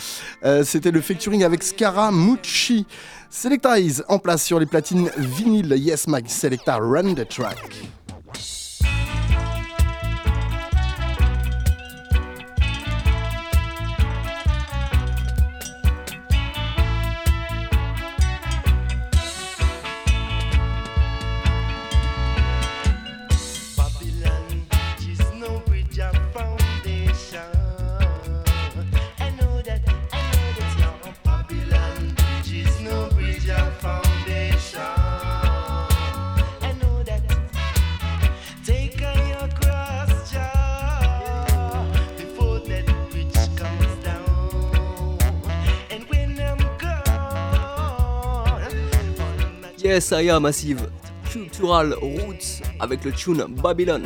[0.44, 2.86] Euh, C'était le featuring avec Scaramucci.
[3.30, 5.74] Selectarize en place sur les platines vinyle.
[5.78, 8.01] Yes, Mag Selecta Run the Track.
[49.92, 50.88] Am Massive.
[51.30, 54.02] Cultural Roots avec le tune Babylon.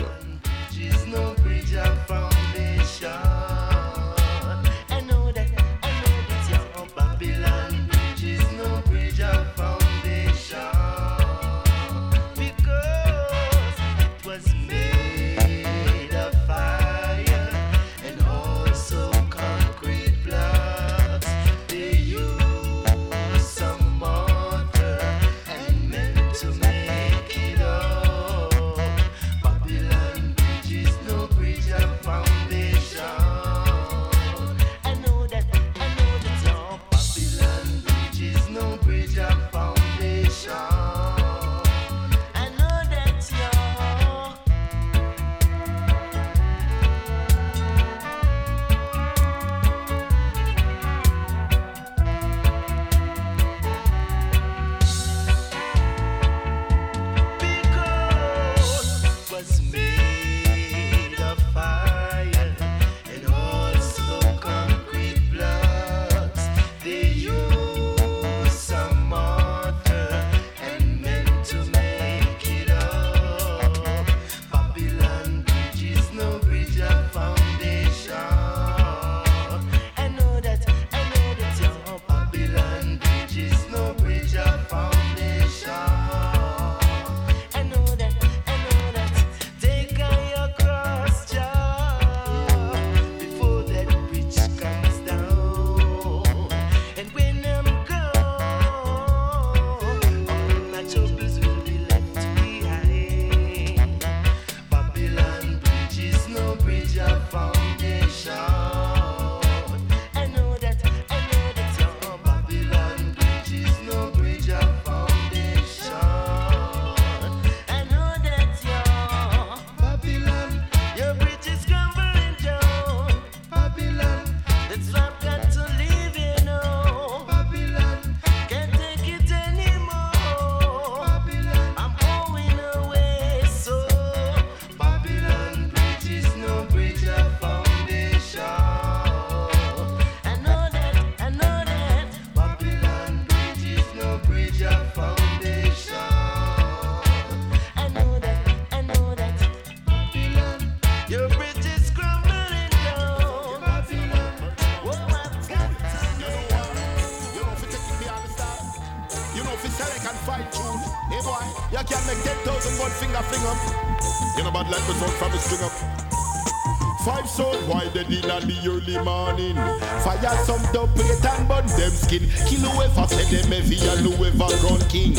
[170.27, 172.29] Fire some dub plate and burn them skin.
[172.47, 175.15] Kill whoever said them heavy and whoever run king.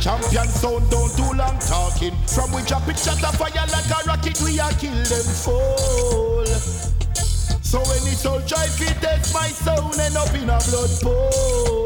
[0.00, 2.14] Champion sound don't do long talking.
[2.28, 6.46] From we drop it shot a fire like a rocket, we a kill them fall.
[7.62, 11.81] So any soldier if it test my sound end up in a blood pool.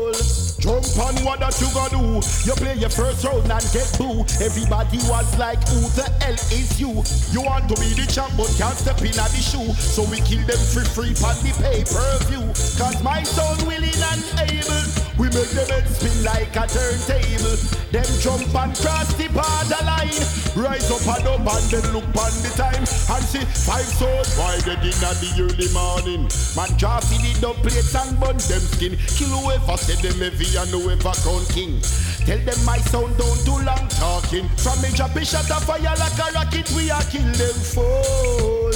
[0.66, 2.26] Jump on what that you gonna do?
[2.42, 4.26] You play your first round and get boo.
[4.42, 6.90] Everybody was like, who the hell is you?
[7.30, 9.72] You want to be the champ but can't step in at the shoe.
[9.78, 12.50] So we kill them free free on the pay-per-view.
[12.82, 14.82] Cause my son willing and able.
[15.14, 17.75] We make them head spin like a turntable.
[17.92, 20.18] Them jump and cross the border line.
[20.58, 22.82] Rise up and up and then look on the time.
[22.82, 26.26] And see five souls why they did at the early morning.
[26.58, 28.98] Man draw for the dub plates and bun them skin.
[29.14, 31.78] Kill whoever said them heavy and whoever crown king.
[32.26, 34.50] Tell them my sound don't too long talking.
[34.58, 34.90] From a
[35.24, 38.72] shot of fire like a rocket, we a kill them fool.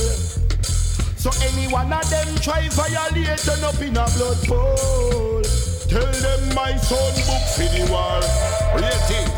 [1.18, 5.42] So any one of them try violate, turn up in a blood pool.
[5.90, 8.49] Tell them my son book for the war.
[8.74, 9.28] Rating.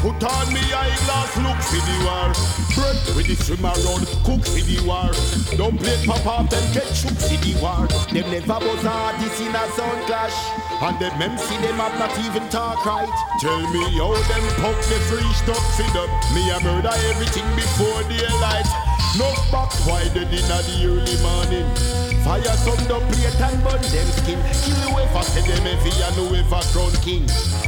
[0.00, 2.32] Put on me eyeglass, look for the war.
[2.72, 5.12] Bread with the swim around, cook for the war.
[5.60, 7.84] Don't play pop up, them get shook for the war.
[8.08, 10.32] Them never was artists in a sound clash.
[10.80, 13.12] And them MC them have not even talk right.
[13.40, 16.08] Tell me how them pop the free stuff for them.
[16.32, 18.68] Me a murder everything before daylight.
[19.18, 21.99] No back why they did not the early morning.
[22.30, 24.38] Fire some the plate and burn them skin.
[24.62, 27.26] Kill whoever say them heavy and whoever crown king.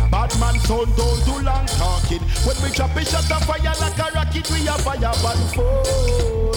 [0.08, 2.22] Bad man don't too long talking.
[2.46, 6.54] When we drop a shot of fire like a rocket, we a fire and fall.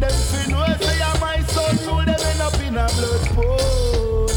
[0.00, 4.28] Them fin will say I'm my son, rule them end up in a blood pool.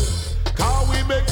[0.52, 1.24] Can we make.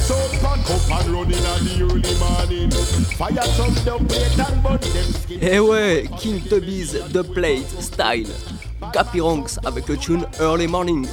[5.42, 8.61] Eh ouais, King Tubby's The Plate Style.
[8.92, 11.06] Cappy Ranks avec le tune Early Morning.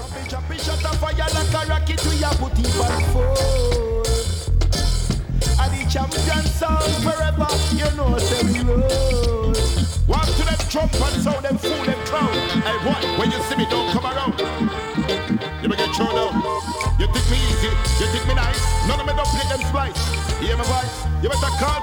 [10.07, 12.33] Walk to them trump and them fool them clown.
[12.63, 12.77] Hey
[13.17, 14.37] when you see me, don't come around.
[14.37, 15.89] Get.
[16.99, 18.59] You think me easy, you think me nice.
[18.87, 19.95] None of me don't play them splice.
[20.39, 21.05] Hear my voice?
[21.23, 21.79] You better call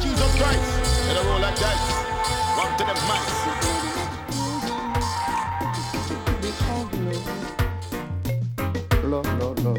[0.00, 0.60] Jesus Christ.
[1.26, 2.04] Roll like dice.
[2.58, 3.73] Walk to them mice.
[9.64, 9.70] She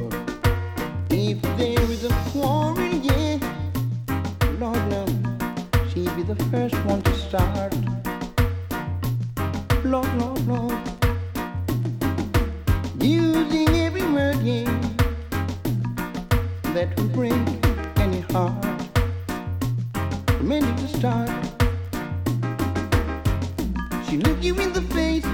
[24.17, 25.25] look you in the face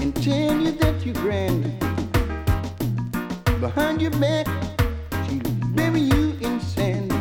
[0.00, 1.77] and tell you that you're grand
[3.60, 4.46] behind your back,
[5.26, 5.42] she'll
[5.74, 7.12] bury you in sand.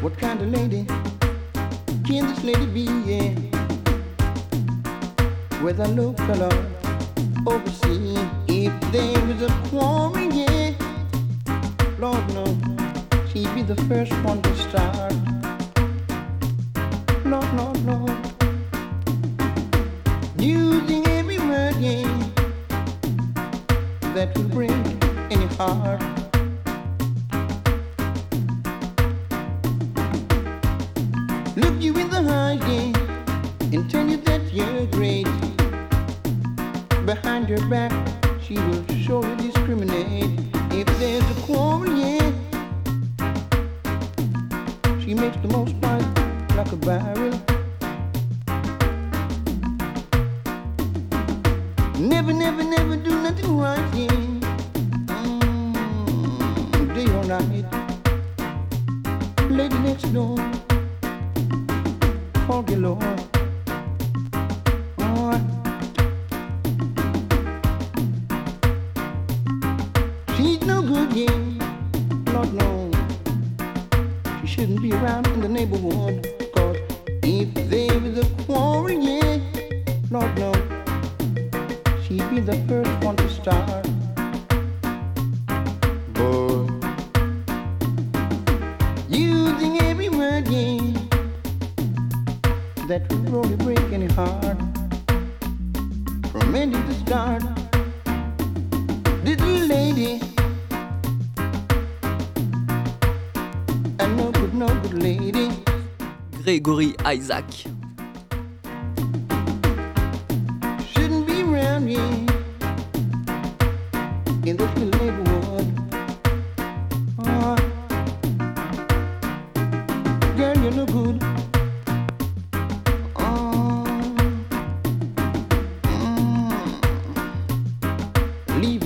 [0.00, 0.86] What kind of lady
[2.06, 2.84] can this lady be?
[3.04, 3.34] Yeah.
[5.62, 6.66] Whether local or
[7.46, 8.18] overseas,
[8.48, 10.72] if there is a quarrel, yeah,
[11.98, 12.56] Lord knows
[13.30, 15.41] she'd be the first one to start.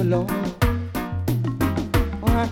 [0.06, 0.26] Alone.
[2.22, 2.46] Oh,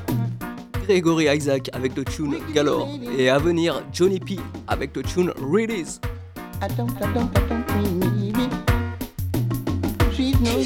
[0.87, 2.89] Gregory Isaac avec le tune Galore.
[3.17, 6.01] Et à venir, Johnny P avec le tune Release.
[6.61, 8.51] I don't, I don't, I don't need it.
[10.13, 10.61] She's no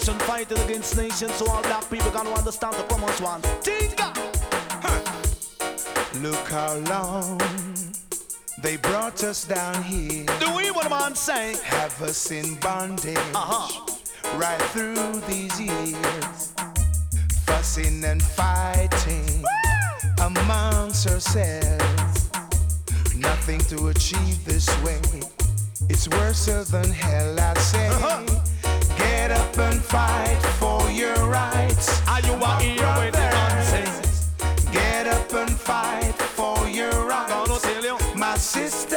[0.00, 3.42] nation fighting against nations, so all black people can understand the common one.
[3.62, 4.12] Tinga!
[6.22, 7.38] Look how long
[8.62, 10.24] they brought us down here.
[10.38, 11.54] Do we what man say?
[11.64, 14.38] Have us in bondage Uh-huh.
[14.38, 16.52] right through these years.
[17.44, 19.44] Fussing and fighting
[20.22, 22.30] amongst ourselves.
[23.16, 25.00] Nothing to achieve this way.
[25.90, 27.88] It's worse than hell, I say.
[27.88, 28.40] Uh-huh.
[29.30, 32.02] Get up and fight for your rights.
[32.08, 34.26] Are you my hero when the brothers.
[34.72, 38.16] Get up and fight for your rights.
[38.16, 38.96] My sister.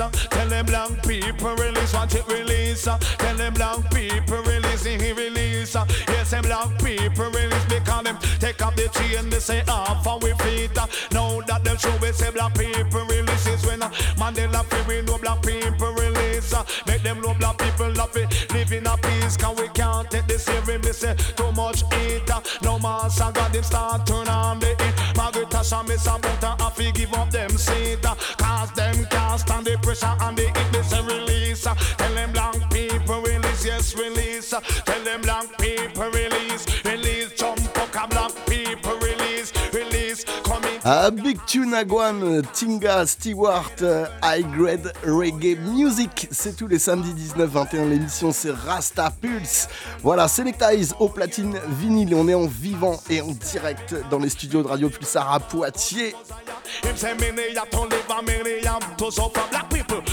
[0.00, 2.86] Uh, tell them black people release, want it release.
[2.86, 5.31] uh, Tell them black people release, release.
[5.74, 10.06] Uh, Yes, them black people release because them take up the chain, they say off
[10.06, 10.76] and we feet.
[10.78, 14.96] uh, Now that them show we say black people release is when uh, Mandela free,
[15.00, 16.52] we know black people release.
[16.86, 20.26] Make them know black people love it, live in a peace, can we can't take
[20.26, 22.30] this every me say too much eat.
[22.30, 25.16] uh, No mass, I got them start turn on the heat.
[25.16, 28.02] Margaret Thatcher, Miss Abuta, I fi give up them seat.
[28.36, 31.62] Cause them can't stand the pressure and the heat, they say release.
[31.64, 34.52] Tell them black people release, yes release.
[34.52, 37.32] uh, Tell them black people release, release.
[37.36, 40.24] Jump up, black people release, release.
[40.44, 40.80] Come in.
[40.84, 46.28] Ah, Big Tune Agwan, Tinga, Stewart, euh, High Grade Reggae Music.
[46.30, 47.88] C'est tous les samedis 19-21.
[47.88, 49.68] L'émission, c'est Rasta Pulse.
[50.02, 52.14] Voilà, Selectize au platine vinyle.
[52.14, 56.14] On est en vivant et en direct dans les studios de Radio Pulsar à Poitiers.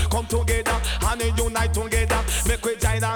[0.09, 0.73] Come together
[1.03, 2.17] and unite together.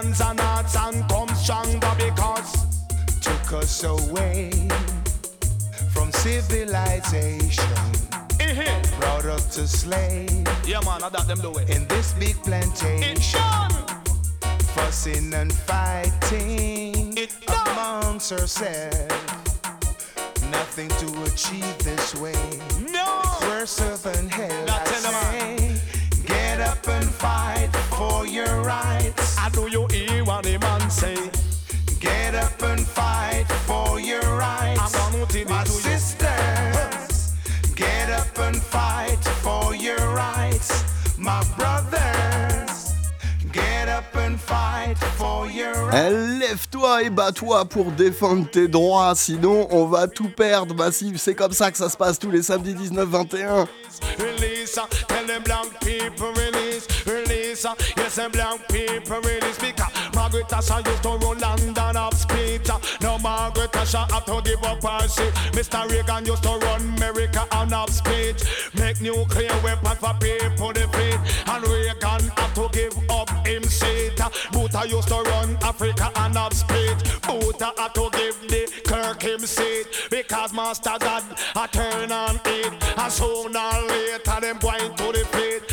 [0.03, 2.83] Hands and hearts and come stronger because
[3.21, 4.51] took us away
[5.93, 7.63] from civilization.
[8.99, 11.69] Brought us to slave yeah man, I that them do it.
[11.69, 13.39] in this big plantation.
[14.75, 17.17] Fussing and fighting
[17.71, 19.13] amongst ourselves.
[20.51, 22.59] Nothing to achieve this way.
[22.91, 23.21] No.
[23.43, 24.65] Worse than hell.
[24.65, 25.57] Now I tell say.
[25.57, 25.72] Get
[26.73, 29.37] up and fight for your rights.
[29.37, 31.15] I know you hear what the man say.
[31.99, 34.81] Get up and fight for your rights.
[34.81, 37.33] I'm gonna tell it My sisters,
[37.75, 40.83] get up and fight for your rights.
[41.17, 42.93] My brothers,
[43.51, 45.95] get up and fight for your rights.
[45.95, 51.17] Eh, Lève-toi et bats-toi pour défendre tes droits, sinon on va tout perdre, Massive.
[51.17, 53.67] C'est comme ça que ça se passe tous les samedis 19-21.
[54.19, 56.62] Release, tell them black people release,
[57.05, 57.65] release.
[57.65, 59.57] uh, Yes, them black people release.
[59.57, 62.69] Because Margaret Thatcher used to run London up speed.
[62.69, 65.33] uh, Now Margaret Thatcher have to give up her seat.
[65.53, 65.89] Mr.
[65.89, 68.35] Reagan used to run America on up speed.
[68.73, 71.19] Make nuclear weapons for people defeat.
[71.47, 74.19] And Reagan have to give up him seat.
[74.21, 74.29] uh,
[74.87, 76.95] used to run Africa on up speed.
[77.21, 79.87] Botha had to give de Klerk him seat.
[80.09, 81.23] Because Master God
[81.55, 82.73] a turn on it.
[82.97, 85.72] And sooner or later them going to the.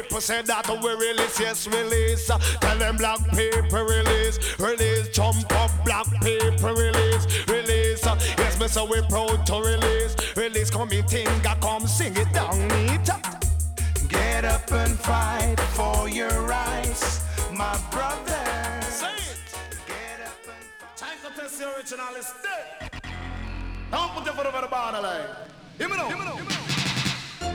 [0.00, 2.30] Tell them black people say that we release, yes release.
[2.60, 5.08] Tell them black people release, release.
[5.10, 8.04] Jump up black people release, release.
[8.38, 10.70] Yes, me so we proud to release, release.
[10.70, 13.10] Come in, tinga, come sing it down, it.
[14.08, 17.22] Get up and fight for your rights,
[17.52, 18.84] my brothers.
[18.86, 19.38] Say it.
[20.96, 23.02] Time to test the original is dead.
[23.90, 25.28] Don't put your foot over the borderline.
[25.78, 26.08] Hear me now.
[26.08, 26.69] Hear me now.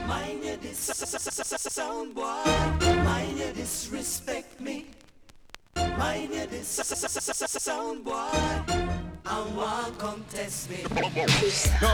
[0.07, 2.43] Mind your dis sound boy.
[2.81, 4.85] Mind your disrespect me.
[5.75, 8.84] Mind your dis sound boy.
[9.27, 9.45] No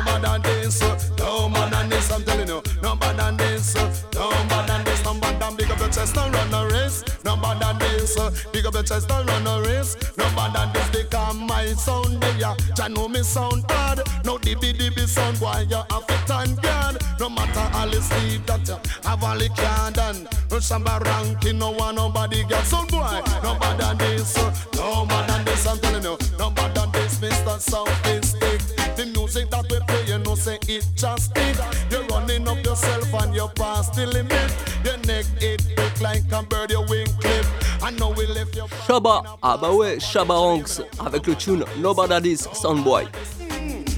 [0.02, 2.62] more than this, uh, no more than this, I'm telling you.
[2.84, 5.88] No more than this, uh, no more than this, no more than big up your
[5.90, 7.04] chest and run a race.
[7.24, 9.96] No more than this, uh, big up your chest and run a race.
[10.18, 12.56] No more than this, because my sound there, yeah.
[12.76, 14.00] Jah know me sound hard.
[14.26, 16.98] No dibby sound, boy, you have to stand guard.
[17.18, 20.28] No matter all the sleep that you have all the can done.
[20.52, 23.22] No shamba ranking, no one, nobody get sound, boy.
[23.42, 24.36] No more than this,
[24.76, 26.18] no more than this, I'm telling you.
[27.22, 27.60] Mr.
[27.60, 28.60] Sophistic.
[28.96, 31.58] The music that we play, you know, say it just it.
[31.90, 34.52] You're running up yourself and you're past the limit.
[34.84, 37.46] Your neck it break like a bird, your wing clip.
[38.88, 41.66] Shabba, ah bah ouais, Shabba Ranks avec le tune
[42.54, 43.08] Soundboy.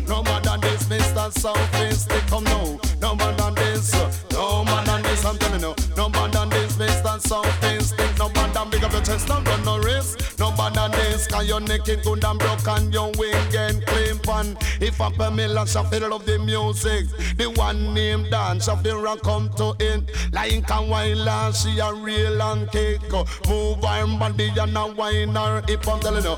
[0.07, 1.31] No more than this, Mr.
[1.39, 2.79] Sophistic, come now.
[3.01, 3.93] No more than this,
[4.31, 5.73] no more than this, I'm telling you.
[5.97, 7.19] No more than this, Mr.
[7.21, 8.17] Sophistic.
[8.17, 10.32] No more than big up your chest and run no risk.
[10.63, 14.57] More than this, cause your neck is good and broken, your wing and clean pan.
[14.79, 20.09] If a Pamela Shafir love the music, the one named Dan Shafira come to it.
[20.31, 23.01] Like a while, she a real and cake.
[23.49, 26.37] Move her body and a wine her hip, I'm telling you.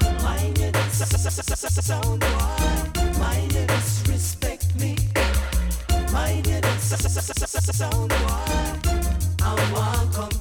[0.90, 2.28] Sound boy,
[3.20, 3.48] my
[4.08, 4.98] respect me.
[6.12, 8.16] My sound boy,
[9.44, 10.35] I want come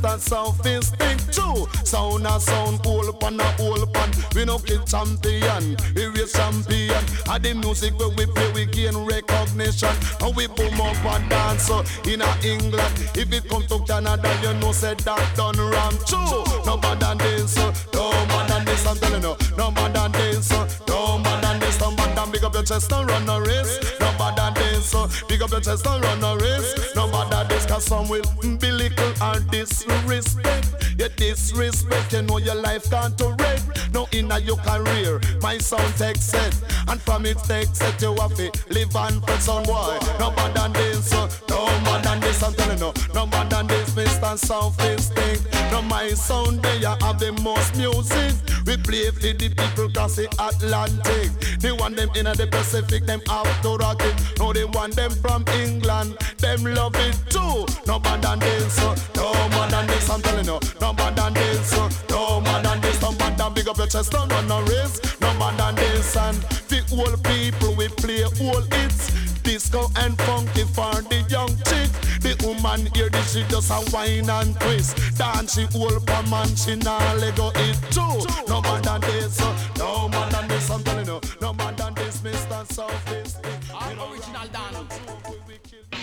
[0.00, 0.28] than this, Mr.
[0.28, 1.66] Southeast thing too.
[1.84, 4.10] Sound a sound, whole pan a whole pan.
[4.34, 7.04] We no kid champion, we race champion.
[7.28, 9.94] And the music where we play, we gain recognition.
[10.20, 12.94] And we boom up and dance uh, in a England.
[13.14, 16.44] If it come to Canada, you know said that done wrong too.
[16.66, 19.36] No more than this, uh, no more than this, I'm telling you.
[19.56, 22.62] No more than this, uh, no more than this, no more than big up your
[22.62, 23.78] chest and run a race.
[24.00, 26.94] No more than this, uh, big up your chest and run a race.
[26.94, 27.49] No more than
[27.80, 28.22] cause some will
[28.58, 30.68] be little or disrespect.
[30.98, 33.60] You disrespect, you know your life can't to wreck.
[33.92, 36.54] No in your career, my sound takes set.
[36.88, 39.98] And from it takes set, you have to live and put some boy.
[40.18, 42.92] No more than this, uh, no more than this, I'm telling you.
[43.14, 44.38] No more than this, Mr.
[44.38, 45.38] Southeast thing.
[45.70, 48.34] No, my sound, they have the most music.
[48.66, 51.30] We play for the people cause the Atlantic.
[51.60, 54.14] They want them in the Pacific, them have to rock it.
[54.38, 57.66] No, they want them from England, them love it too.
[57.86, 60.58] No more than this, uh, no more than this, I'm telling you.
[60.80, 63.86] No more than this, uh, no more than this, no more than big up your
[63.86, 65.00] chest, don't run a race.
[65.20, 66.36] No more than this, and
[66.68, 69.10] the old people we play all hits.
[69.42, 72.09] Disco and funky for the young chick.
[72.50, 75.16] The woman hear this, she just a whine and twist.
[75.16, 78.26] Dance she old for man, she nah lego it too.
[78.48, 81.20] No more than this, uh, no more than this, I'm telling you.
[81.40, 82.72] No more than this, Mr.
[82.72, 83.38] Southeast.
[83.72, 84.88] Original Dan.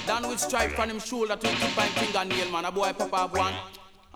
[0.06, 2.64] Dan with stripe on him shoulder to keep my fingernail, man.
[2.64, 3.54] A boy pop up one.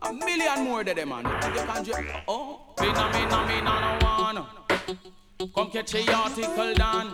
[0.02, 1.26] A million more than them, man.
[1.26, 2.62] You can't just, oh.
[2.80, 5.50] Me no, me no, me no, no one.
[5.54, 7.12] Come catch a article, Dan.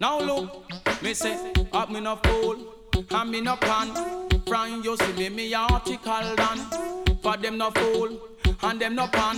[0.00, 2.56] Now look, me say, up me no fool,
[3.34, 3.88] me no pan.
[4.46, 6.58] From you see me, article, Dan.
[7.22, 8.20] For them no fool,
[8.62, 9.36] and them no pan.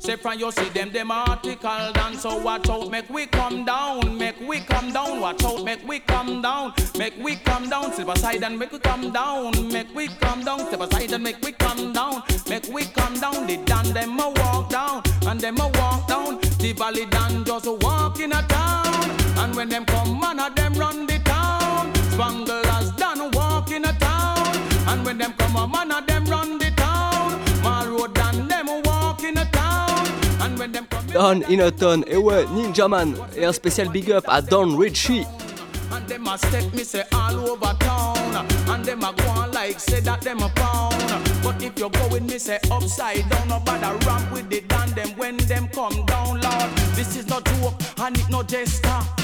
[0.00, 2.16] Say from you see them, them article done.
[2.16, 5.20] So watch out, make we come down, make we come down.
[5.20, 7.92] Watch out, make we come down, make we come down.
[7.92, 10.60] Step aside and make we come down, make we come down.
[10.60, 13.46] Step aside and make we come down, make we come down.
[13.46, 16.40] The dan them a walk down, and them a walk down.
[16.58, 20.74] The valley dan just walk in a town, and when them come, man, a them
[20.74, 21.59] run the town.
[22.20, 24.36] Spanglers dan walk in a town,
[24.88, 27.40] and when them come, a man, a them run the town.
[27.62, 30.06] Mall road dan them walk in a town,
[30.42, 31.06] and when them come.
[31.06, 35.24] Don Innoton, et ouais, Ninja Man, et un spécial big up à Don Richie.
[35.90, 39.80] And them a step me say all over town And them a go on like
[39.80, 40.94] say that them a pound
[41.42, 43.48] But if you go with me say upside down
[44.06, 48.16] ramp with the dan them when them come down Lord This is no joke and
[48.16, 49.19] it no jester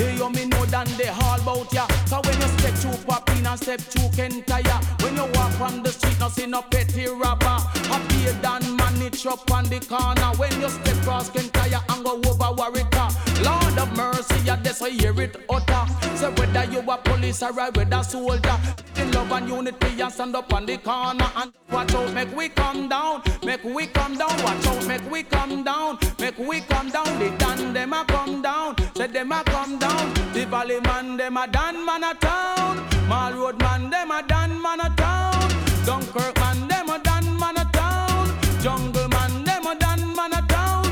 [0.00, 1.86] Hey, you me know than they all about ya.
[2.06, 5.82] So when you step two pop in and step to Kentaya, when you walk on
[5.82, 7.58] the street, no see no petty robber.
[7.92, 10.32] Happy than manage up on the corner.
[10.38, 14.86] When you step cross Kentaya and go over Warwicker, Lord of mercy, ya yeah, so
[14.86, 15.84] hear it utter.
[16.16, 18.56] Say whether you a police or a whether soldier,
[18.96, 22.48] in love and unity and stand up on the corner and watch out, make we
[22.48, 24.30] come down, make we come down.
[24.42, 27.18] Watch out, make we come down, make we come down.
[27.18, 29.89] The dan them a come down, say them a come down.
[30.32, 32.76] The valley man them a dan man a town.
[33.08, 35.48] Mall road man them a dan man a town.
[35.84, 38.38] Dunkirk man them a dan man a town.
[38.62, 40.84] Jungle man them a dan man a town.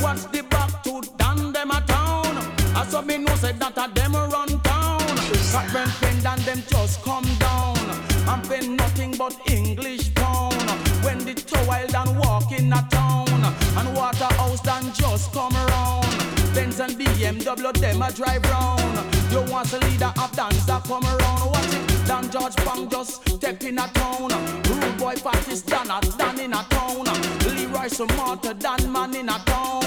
[0.00, 2.36] What's the back to dan them a town?
[2.76, 5.00] I saw me know say that a them a run town.
[5.52, 7.76] Got friend friend and them just come down.
[8.26, 10.54] I'm paying nothing but English pound.
[11.04, 13.28] When the tower done walk in a town
[13.78, 15.53] and Waterhouse done just come.
[16.54, 18.98] Benz and BMW them a drive round.
[19.30, 21.50] You want a leader of dance that come around.
[21.50, 24.30] Watch it, Dan George Pang just step in a town.
[24.68, 27.04] Rude boy Pakistan a Dan in a town.
[27.44, 29.82] Leroy Sumata Dan man in a town.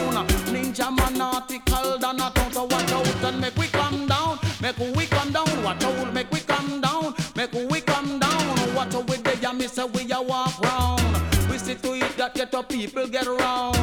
[0.51, 2.51] Ninja man article Dan a town.
[2.51, 4.39] So watch out and make we come down.
[4.59, 8.75] Make we come down, watch out, make we come down, make we come down.
[8.75, 11.01] Watch out with the yam, say we a walk round.
[11.49, 13.76] We see to it that get up people get around.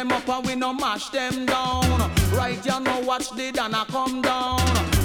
[0.00, 2.10] Them up and we no mash them down.
[2.32, 4.58] Right, you know watch the Dana come down.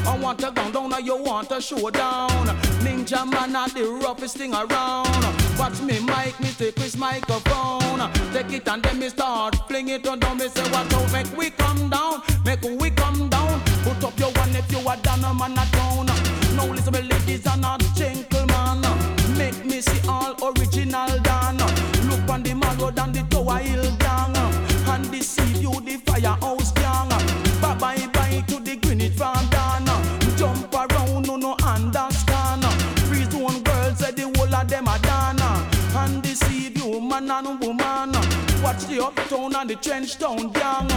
[0.07, 2.47] I want to go down, or you want to show down.
[2.79, 5.25] Ninja man are the roughest thing around.
[5.59, 8.09] Watch me mic, me take this microphone.
[8.31, 10.37] Take it and then me start fling it on down.
[10.37, 13.59] Me say watch out, make we come down, make we come down.
[13.83, 16.05] Put up your one if you are down, a man a down.
[16.55, 18.79] Now listen, me ladies and a gentleman.
[19.37, 21.57] Make me see all original done.
[22.07, 23.94] Look on the mall road and the tower hill
[26.25, 27.09] the firehouse gang.
[27.61, 29.85] Bye bye bye to the Greenwich Van Dan.
[30.37, 32.63] Jump around, no no understand.
[33.07, 35.39] Free zone girls say the whole of them are done.
[35.95, 38.11] And deceive you man and woman.
[38.63, 40.87] Watch the uptown and the trench town gang.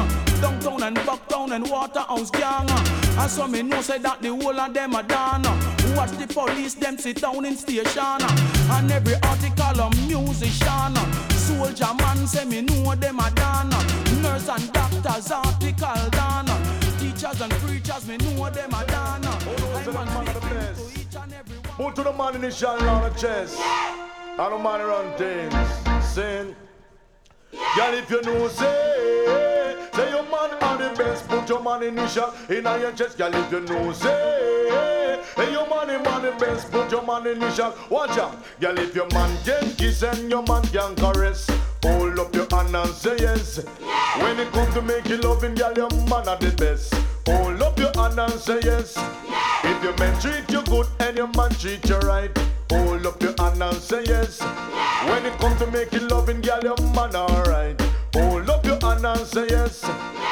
[0.40, 2.70] Downtown and Bucktown and Waterhouse gang.
[3.18, 5.42] And so me know say that the whole of them are done.
[5.94, 8.22] Watch the police them sit down in station.
[8.72, 10.94] And every article a musician.
[11.30, 13.70] Soldier man say me know them are done.
[14.22, 16.46] Nurse and doctors article done.
[16.98, 19.22] Teachers and preachers me know them are done.
[19.22, 23.56] Speaking to each and every Put to the man in the shot on the chest.
[23.60, 25.54] I don't mind run things.
[26.04, 26.54] Sing.
[27.76, 31.28] Girl, if you know, say, say your man are the best.
[31.28, 33.16] Put your man in the shot in your chest.
[33.18, 36.70] Girl, if you know, say, hey, your man is man the best.
[36.70, 37.90] Put your man in the shot.
[37.90, 38.36] Watch out.
[38.60, 41.48] Girl, if your man can kiss and your man can caress.
[41.84, 43.64] Hold up your hand and say yes.
[44.20, 46.94] When it comes to making loving, girl, your man are the best.
[47.26, 48.96] Hold up your hand and say yes.
[49.64, 52.30] If your man treat you good and your man treat you right,
[52.70, 54.40] hold up your hand and say yes.
[54.40, 57.80] When it comes to making loving, girl, your man alright.
[58.14, 59.80] Hold up your hand and say yes.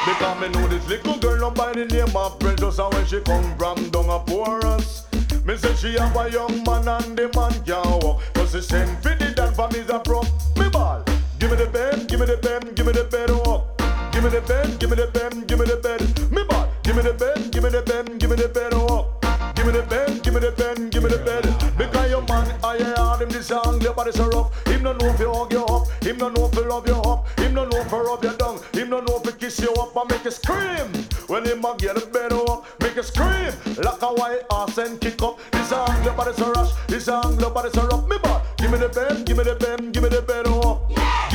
[0.05, 3.21] Because me know this little girl no by the name of Precious, and when she
[3.21, 5.05] come from down a porous.
[5.45, 8.21] Me say she have a young man and the man can't walk.
[8.33, 10.21] Cause she send for the dance for me's a pro.
[10.57, 11.06] Me ball.
[11.39, 13.67] Give me the bed, give me the bed, give me the bed, oh.
[14.11, 16.31] Give me the bed, give me the bed, give me the bed.
[16.31, 16.67] Me ball.
[16.83, 19.13] Give me the bed, give me the bed, give me the bed, oh.
[19.55, 21.43] Give me the bed, give me the bed, give me the bed.
[21.77, 24.65] Because your man, I heard him this song, your body so rough.
[24.67, 26.95] Him no know if you hug you up, him no know if you love you
[26.95, 29.59] up, him no know if you rub you down, him no know if you kiss
[29.59, 30.87] you up and make you scream.
[31.27, 33.53] When him a get the bed up, make you scream.
[33.77, 35.39] Like a white ass and kick up.
[35.51, 38.07] This song, your body so rush, this song, your body so rough.
[38.07, 38.41] Me ball.
[38.57, 40.56] Give me the bed, give me the bed, give me the bed, oh.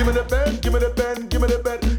[0.02, 1.91] Give me the bed, give me the bed, give me the bed.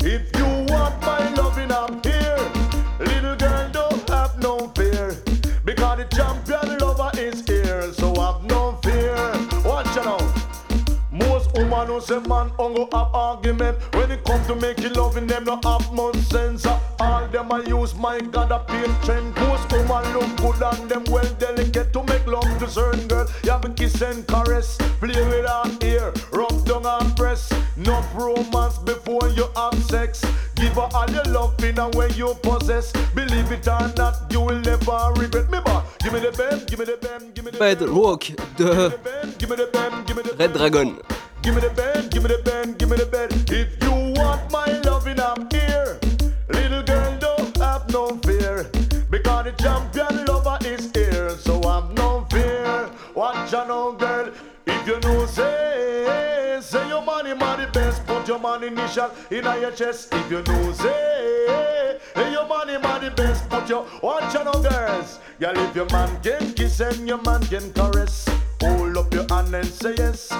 [11.94, 13.78] Who say man ongo have argument.
[13.94, 16.66] When it come to making loving them no have much sense.
[16.66, 21.04] All them I use my God a pain strength Most woman look good and them
[21.12, 23.28] well delicate To make love to certain girl?
[23.44, 27.52] You have a kiss and caress Play with her ear Rub down and press.
[27.78, 30.24] Enough romance before you have sex.
[30.56, 32.92] Give her all your love in a way you possess.
[33.14, 35.52] Believe it or not you will never regret.
[35.52, 38.24] Me boy Give me the bed, give me the bed, give me the Bad Walk
[38.58, 38.90] de
[39.38, 40.98] give me the bed, give me the Red Dragon.
[41.44, 43.30] Give me the bed, give me the bed, give me the bed.
[43.52, 46.00] If you want my loving, I'm here.
[46.48, 48.70] Little girl, don't have no fear.
[49.12, 51.32] Because the champion lover is here.
[51.32, 52.90] So have no fear.
[53.14, 54.32] Watch out, no girl.
[54.66, 58.06] If you know, say, say your money, money best.
[58.08, 60.14] Put your money initial in your chest.
[60.14, 63.50] If you know, say, hey, your money, money best.
[63.50, 65.20] Put your, watch out, no girls.
[65.42, 68.30] Girl, if your man can kiss and your man can caress.
[68.64, 70.32] Hold up your hand and say yes.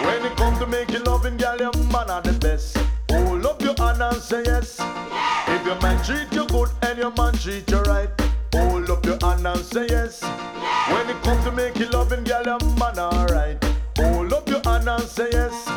[0.00, 2.78] When it come to making loving, girl, your man are the best.
[3.10, 4.80] Hold up your hand and say yes.
[5.46, 8.08] If your man treat you good and your man treat you right,
[8.54, 10.22] hold up your hand and say yes.
[10.22, 13.62] When it come to making loving, girl, your man alright.
[13.98, 15.68] Hold up your hand and say yes.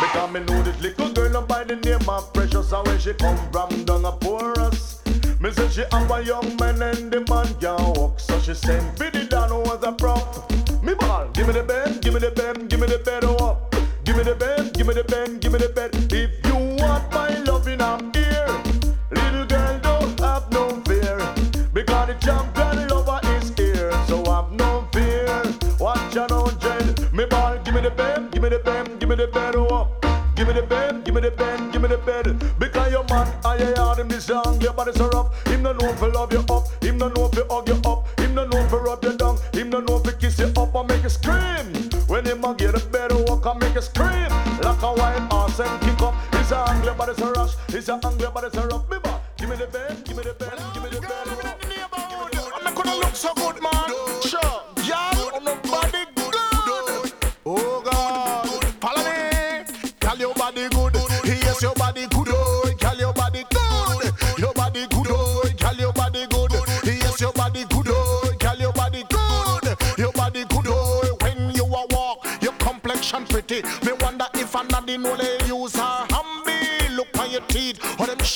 [0.00, 3.14] Because me know this little girl no by the name of Precious, and when she
[3.14, 5.00] come from down a porous.
[5.40, 8.98] Me say she have a young man and the man can't walk, so she send
[8.98, 10.67] for the down was a prop.
[10.88, 13.74] Me ball, give me the bed, give me the bed, give me the oh up.
[14.04, 15.90] Give me the bed, give me the bed, give me the bed.
[16.10, 18.48] If you want my loving, I'm here.
[19.10, 21.18] Little girl, don't have no fear.
[21.74, 23.92] Because the champion lover is here.
[24.06, 25.28] So have no fear.
[25.78, 27.12] Watch out, no dread.
[27.12, 29.28] Me ball, give me the bed, give me the bed, give me the
[29.58, 30.06] oh up.
[30.36, 32.32] Give me the bed, give me the bed, give me the bed.
[32.58, 35.46] Because your man, I heard him this song, your body so rough.
[35.48, 38.34] Him no know if love you up, him no know if hug you up, him
[38.34, 39.17] no know if rub you
[40.68, 41.66] up and make you scream.
[42.06, 44.28] When him a get a better walk and make you scream.
[44.62, 46.14] Like a wild ass and kick up.
[46.34, 47.54] He's a angler, but it's a rush.
[47.68, 48.88] He's a angler, but it's a rough.
[48.90, 49.20] Me back.
[49.36, 51.10] Give me the bed, give me the bed, give me the bed.
[52.54, 53.88] I'm not gonna look so good, man.
[54.22, 54.40] Sure,
[54.86, 56.34] girl, on nobody good.
[57.46, 59.64] Oh God, follow me.
[60.00, 60.94] Girl, your body good.
[61.24, 62.28] Yes, your body good.
[62.30, 64.12] Oh, girl, your body good.
[64.38, 65.06] Your body good.
[65.08, 66.52] Oh, girl, your body good.
[66.84, 67.97] Yes, your body good.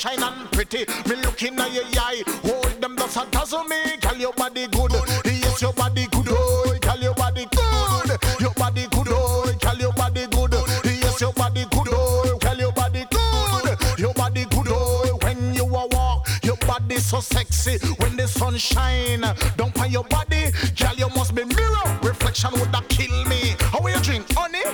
[0.03, 0.85] Shine and pretty.
[1.09, 3.77] Me looking at your eye, hold them does a dazzle me.
[4.01, 4.93] Girl, your body good.
[5.25, 6.27] Yes, your body good.
[6.29, 8.21] Oh, girl, your body good.
[8.41, 9.09] Your body good.
[9.11, 10.55] Oh, girl, your body good.
[10.85, 11.89] Yes, your body good.
[11.91, 13.99] Oh, girl, your body good.
[13.99, 14.67] Your body good.
[14.71, 17.79] Oh, when you a walk, your body so sexy.
[17.99, 19.25] When the sun shine,
[19.57, 21.99] don't find your body, girl, you must be mirror.
[22.03, 23.55] Reflection would that kill me.
[23.71, 24.65] How you drink, honey?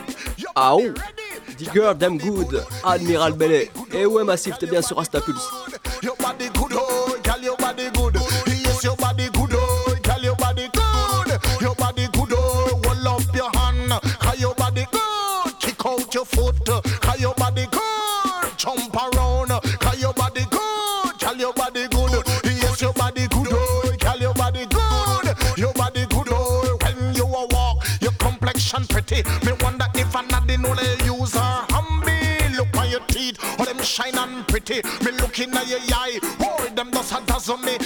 [0.56, 1.27] Ah oh The
[1.66, 3.70] Girl Damn Good, Admiral Bellet.
[3.92, 5.48] Et ouais, Massif, t'es bien sur Astapulse.
[6.02, 8.18] Your oh, girl, your body good.
[34.68, 37.78] Me looking at your eye, oh them does a dazzle me.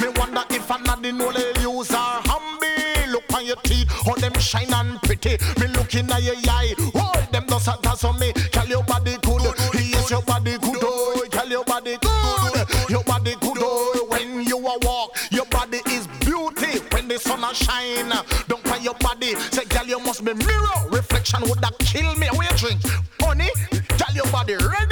[0.00, 3.12] Me wonder if another know they use her hamby.
[3.12, 5.36] Look on your teeth, oh them shine and pretty.
[5.60, 8.32] Me looking at your eye, oh them does a does on me.
[8.52, 9.54] Girl, your body good.
[9.74, 12.68] Yes, your body good, oh, girl, your body good.
[12.90, 16.78] Your body good, oh, when you a walk, your body is beauty.
[16.92, 18.10] When the sun a shine,
[18.48, 19.34] don't find your body.
[19.50, 20.88] Say, girl, you must be mirror.
[20.90, 22.28] Reflection would that kill me.
[22.28, 22.80] Where you drink,
[23.20, 23.50] honey?
[23.96, 24.91] Tell your body ready.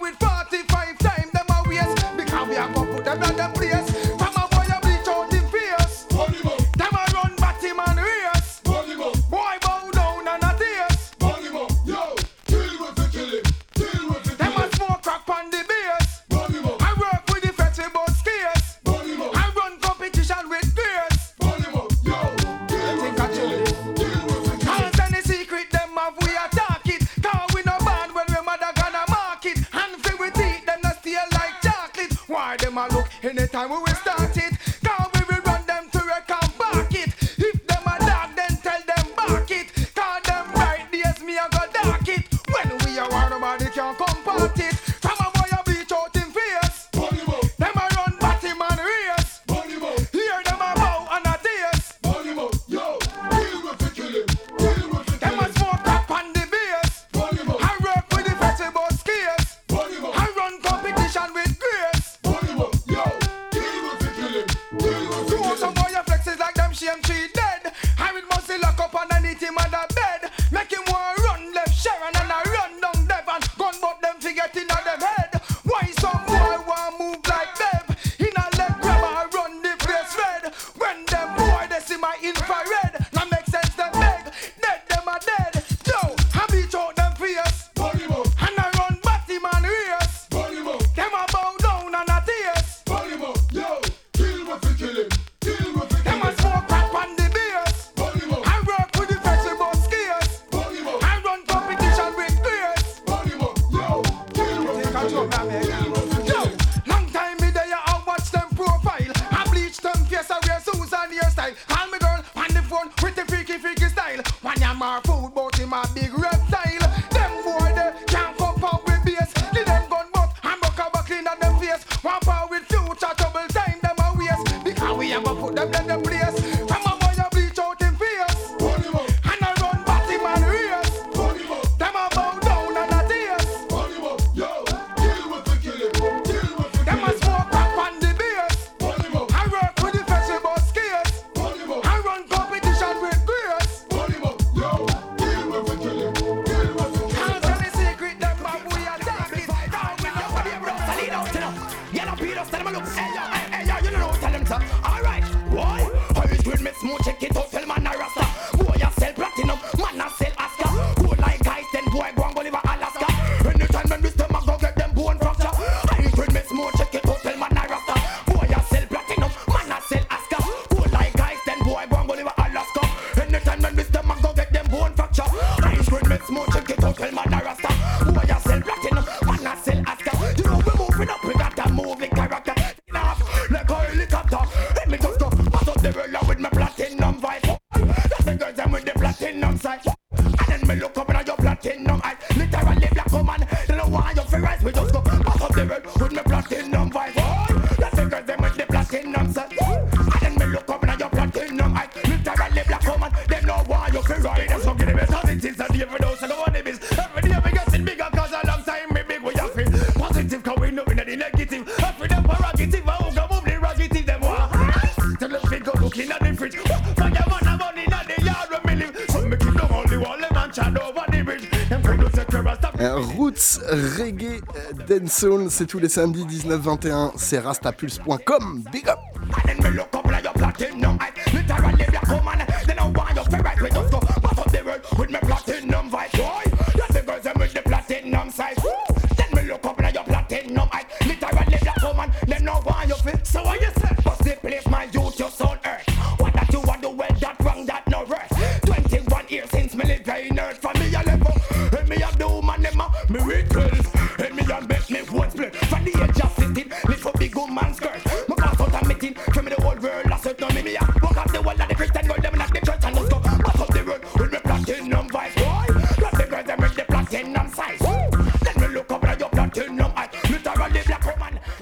[222.81, 223.59] Euh, Roots,
[223.99, 224.41] reggae,
[224.89, 227.11] dancehall, c'est tous les samedis 19-21.
[227.15, 228.63] C'est rastapulse.com.
[228.71, 228.97] Big up.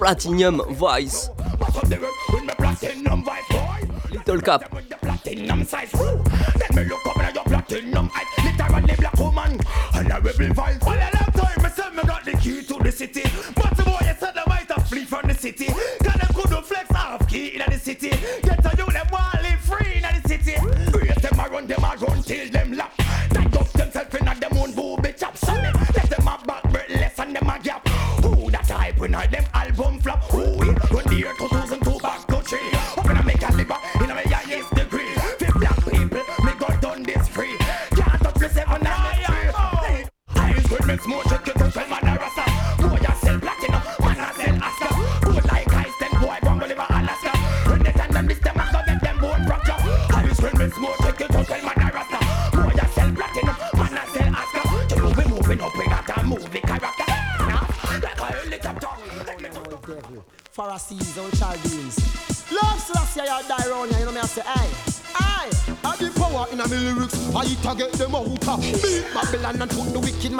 [0.00, 1.28] Platinum Voice.
[4.10, 4.79] Little Cap,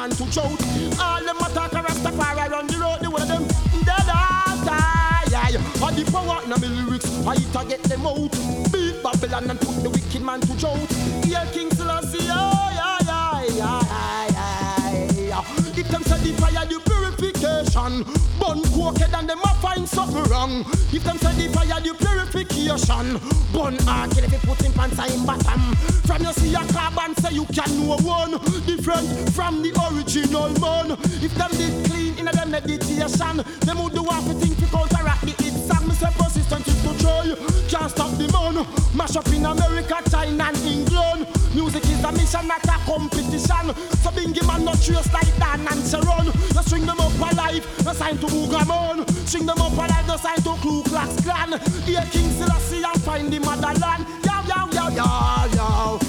[0.00, 0.46] man to shout.
[0.98, 3.44] All them attack a Rastafari on the road, the way them
[3.84, 5.60] dead all die.
[5.82, 8.32] All the power in the lyrics, I target them out.
[8.72, 10.78] Beat Babylon and put the wicked man to shout.
[11.26, 15.80] Yeah, King Selassie, oh, yeah, yeah, yeah, yeah, yeah.
[15.80, 18.04] If them set the fire, the purification.
[18.40, 20.64] Bun crooked and them a find something wrong.
[20.92, 23.39] If them set the fire, the purification.
[23.52, 25.60] Bun hard till if you put him pants in bottom.
[26.06, 28.32] From you see a carbon, say you can know one.
[28.66, 30.92] Different from the original man.
[31.22, 35.22] If them did clean in them meditation, them would do half a thing to counteract
[35.22, 35.88] the hit song.
[35.88, 37.34] Me so persistent to try.
[37.68, 38.66] Can't stop the man.
[38.94, 41.26] Mash up in America, China and England.
[41.54, 43.66] Music is a mission, not a competition.
[44.02, 46.26] So Bingy man not trace like Dan and Sharon.
[46.26, 49.08] You string them up alive, no sign to Ugamon.
[49.26, 51.58] String them up alive, no sign to Ku Klux Klan.
[51.86, 52.59] Here King Silla
[53.18, 54.06] the motherland.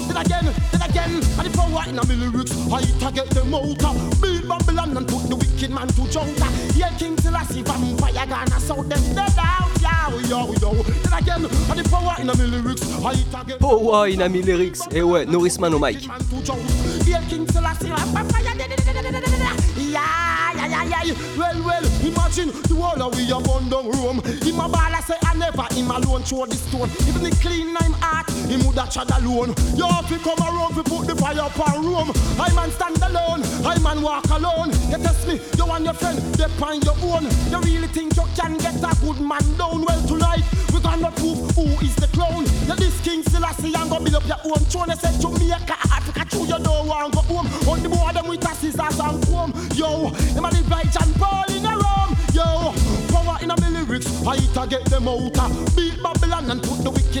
[0.08, 3.92] Then again, then again, and power in the lyrics, I target the motor.
[4.20, 6.46] Build Babylon and put the wicked man to jota.
[6.74, 9.68] Yeah, King Selassie, vampire gonna sound them dead out.
[9.72, 11.48] Then again,
[11.90, 13.58] power in the lyrics, I target.
[13.60, 16.08] Power in lyrics, eh ouais, Norrisman au mic.
[21.36, 24.20] Well, well, imagine the world we are born down Rome.
[24.46, 25.16] In my ball, I say,
[25.54, 26.88] never him alone throw the stone.
[27.08, 29.54] Even the clean name heart, him woulda chad alone.
[29.76, 32.12] You have to come around to put the fire upon room.
[32.38, 34.70] I man stand alone, I man walk alone.
[34.90, 37.24] You test me, you and your friend, they on your own.
[37.50, 39.84] You really think you can get a good man down?
[39.84, 42.44] Well tonight we gonna prove who is the clown.
[42.66, 44.88] You this King Selassie and go build up your own throne.
[44.88, 47.46] They said Jamaica, Africa, true you don't want go home.
[47.68, 49.52] On the board them with a scissors and comb.
[49.74, 51.51] Yo, them a live like John Paul
[54.54, 55.76] to get them out.
[55.76, 56.62] Beat Babylon and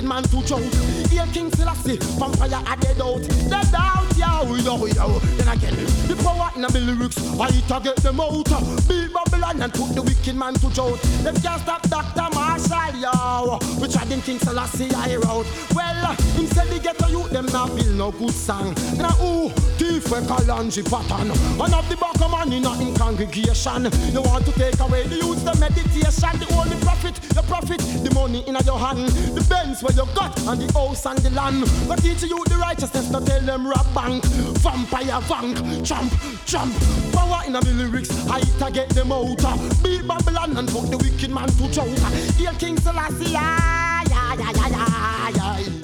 [0.02, 0.74] wicked man to drought.
[1.10, 3.22] Here King Selassie, vampire are dead out.
[3.48, 5.18] Dead out, yo, yo, yo.
[5.36, 5.74] Then again,
[6.08, 8.48] the power in me lyrics, I to get them out.
[8.88, 11.00] Beat Babylon and put the wicked man to drought.
[11.22, 12.34] Them can't stop Dr.
[12.34, 13.58] Marshall, yo.
[13.80, 15.46] We tried in King Selassie, I out.
[15.74, 18.74] Well, him said the ghetto youth, them not build no good song.
[18.96, 19.50] Now who?
[19.78, 21.30] Thief we Kalanji pattern.
[21.58, 23.84] One of the back man in a in congregation.
[24.12, 28.10] You want to take away the youth, the meditation, the only profit, the profit, the
[28.14, 31.64] money in your hand, the Benz where you got, and the house and the land.
[31.88, 36.12] But teach you the righteousness, not tell them rob bank, vampire bank, jump,
[36.44, 36.74] jump.
[37.12, 39.38] Power in the lyrics, I to get them out.
[39.82, 41.98] Beat Babylon and put the wicked man to choke.
[42.36, 43.36] Hail King Selassie,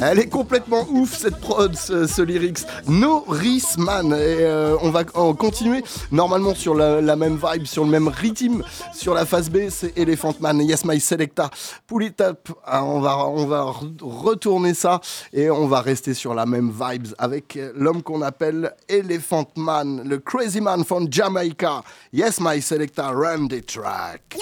[0.01, 2.61] Elle est complètement ouf cette prod, ce, lyrics.
[2.87, 4.13] Norris Man.
[4.13, 5.83] Et euh, on va en continuer
[6.13, 8.63] normalement sur la, même vibe, sur le même rythme.
[8.95, 10.61] Sur la phase B, c'est Elephant Man.
[10.61, 11.51] Yes, my selecta.
[11.87, 12.49] Pull it up.
[12.65, 15.01] Ah, on va, on va re- retourner ça
[15.33, 20.03] et on va rester sur la même vibes avec euh, l'homme qu'on appelle Elephant Man,
[20.05, 21.83] le crazy man from Jamaica.
[22.13, 23.11] Yes, my selecta.
[23.11, 24.37] Run the track.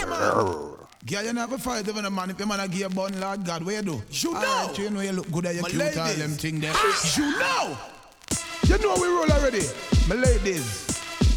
[1.06, 3.44] Girl, you never fight even a man if your man a give you bun, Lord
[3.44, 4.02] God, where you do?
[4.10, 4.82] You ah, know.
[4.82, 6.18] You know you look good at your My cute, all ladies.
[6.18, 6.72] them thing there.
[6.74, 7.78] Ah, you know.
[8.66, 9.62] You know we roll already.
[10.08, 10.85] My ladies.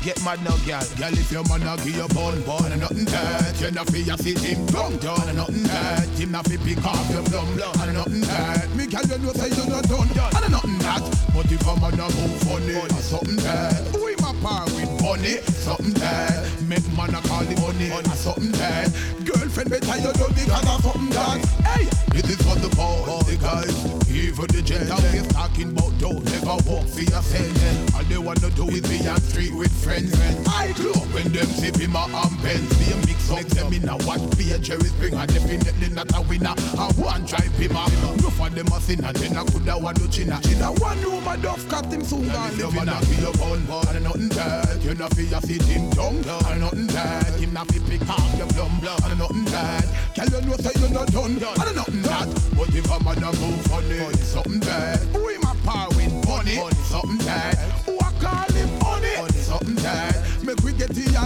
[0.01, 0.79] Get mad now, girl.
[0.95, 4.17] Girl, if your man give you bun, bun and nothing that, you not fi a
[4.17, 7.75] sit him down, down and nothing that, him not fi pick off your plum, plum
[7.83, 8.69] and nothing that.
[8.75, 11.03] Me girl, you know say you not done, done and nothing that.
[11.35, 13.43] But if a man a move funny, or something
[13.91, 16.47] who him a par with bunny, something that.
[16.63, 18.87] Make man a call the money, or something that.
[19.27, 21.43] Girlfriend better you do because of something that.
[21.67, 23.75] Hey, this is for the boys, the guys,
[24.07, 25.11] even the gentlemen.
[25.11, 27.88] We talking about don't never walk for yourself.
[27.99, 30.15] All they wanna do is be on street with friends.
[30.47, 32.71] I club when them sip him a ambens.
[32.79, 35.27] Be a mix up them in a what be a Jerry Springer.
[35.27, 36.55] Definitely not a winner.
[36.79, 37.91] I want drive him up.
[38.23, 39.11] No for them a sinner.
[39.11, 40.39] Then I coulda want to china.
[40.41, 42.95] China one room a duff cut him soon gone live in a.
[43.03, 44.81] Be a bun bun and nothing bad.
[44.81, 47.35] You not a sit him down and nothing bad.
[47.35, 48.71] Him not fi pick off your plum
[49.11, 49.83] and nothing bad.
[50.15, 52.31] Girl you know say you not done and nothing bad.
[52.55, 54.99] But if a man a move funny, something bad.
[55.11, 57.55] Who him a par with money, something bad.
[57.87, 60.13] Who a call him honey, something bad.
[60.43, 61.17] Make we get the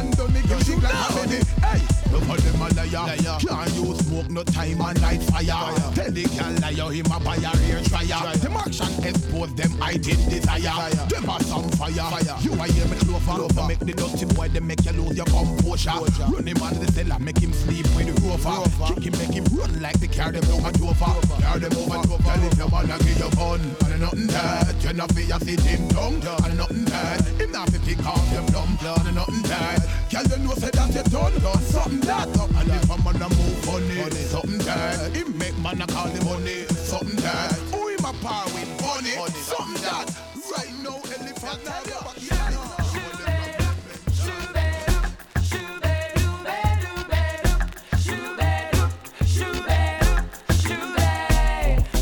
[0.51, 1.47] on me, give you like a minute.
[1.63, 3.39] Hey, no for them a liar.
[3.39, 5.93] Can't use smoke no time and light fire.
[5.95, 8.35] Tell the girl liar him a buy a rear dryer.
[8.37, 10.89] Them action expose them hiding desire.
[11.09, 12.37] Them a some fire.
[12.41, 13.67] You a hear me clover.
[13.67, 15.91] Make the dirty boy them make you lose your composure.
[16.29, 18.93] Run him on the cellar, make him sleep with the rover.
[18.93, 21.13] Kick him, make him run like the car them over Dover.
[21.41, 22.23] Car them over Dover.
[22.23, 24.75] Tell him your man a give you gun and nothing that.
[24.83, 27.21] You not fi a sit him down and nothing that.
[27.39, 29.79] Him not fi pick off your plum and nothing that.
[30.09, 32.27] Girl you know say that you done something that.
[32.27, 35.15] And if a man a move funny, something that.
[35.15, 37.53] Him make man a call him money, something that.
[37.71, 40.09] Who him a par with money, something that.
[40.55, 41.83] Right now elephant now.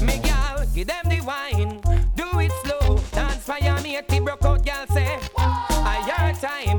[0.05, 1.81] Me gal, give them the wine.
[2.15, 2.97] Do it slow.
[3.11, 5.19] Dance fire, me a broke out, gal say.
[5.37, 6.70] I your time.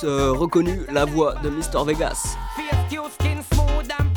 [0.00, 2.36] Doute euh, reconnu la voix de Mr Vegas.
[2.56, 4.08] Face, you skin smooth and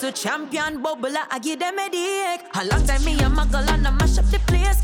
[0.00, 2.40] Just a champion bubbler, I give them a dick.
[2.54, 4.79] A long time me a muggle and I mash up the place.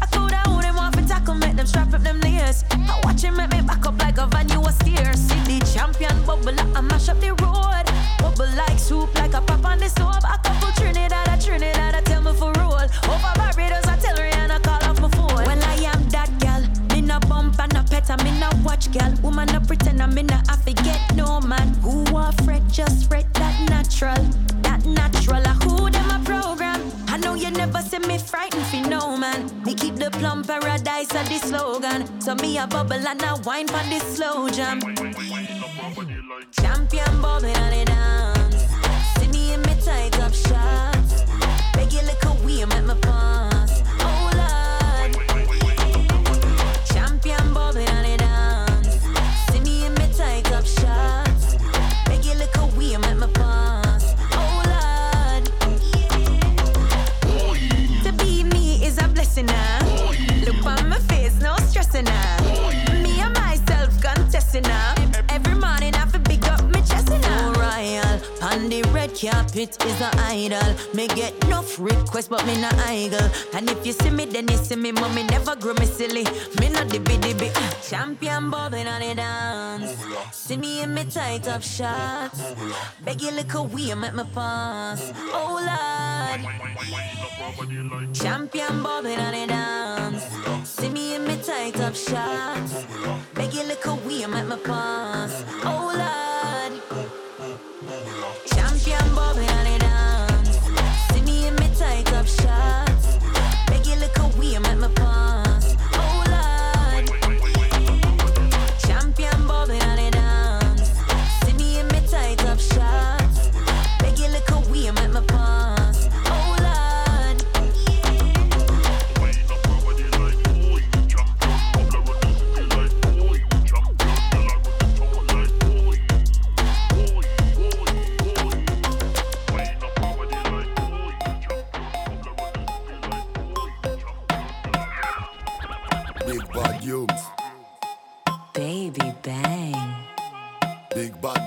[69.56, 70.74] Carpet is an idol.
[70.94, 73.30] Me get enough requests, but me not idle.
[73.54, 76.24] And if you see me, then you see me, mommy never grow me silly.
[76.60, 77.56] Me not the biddy bit.
[77.82, 79.96] Champion bobbing on the dance.
[80.32, 82.54] See me in me tight up shots.
[83.04, 85.12] Beg you little way, make me pass.
[85.32, 86.40] Oh Lord.
[88.14, 90.24] Champion bobbing on the dance.
[90.68, 92.84] See me in me tight up shots.
[93.34, 95.44] Beg you little way, make me pass.
[95.64, 95.95] Oh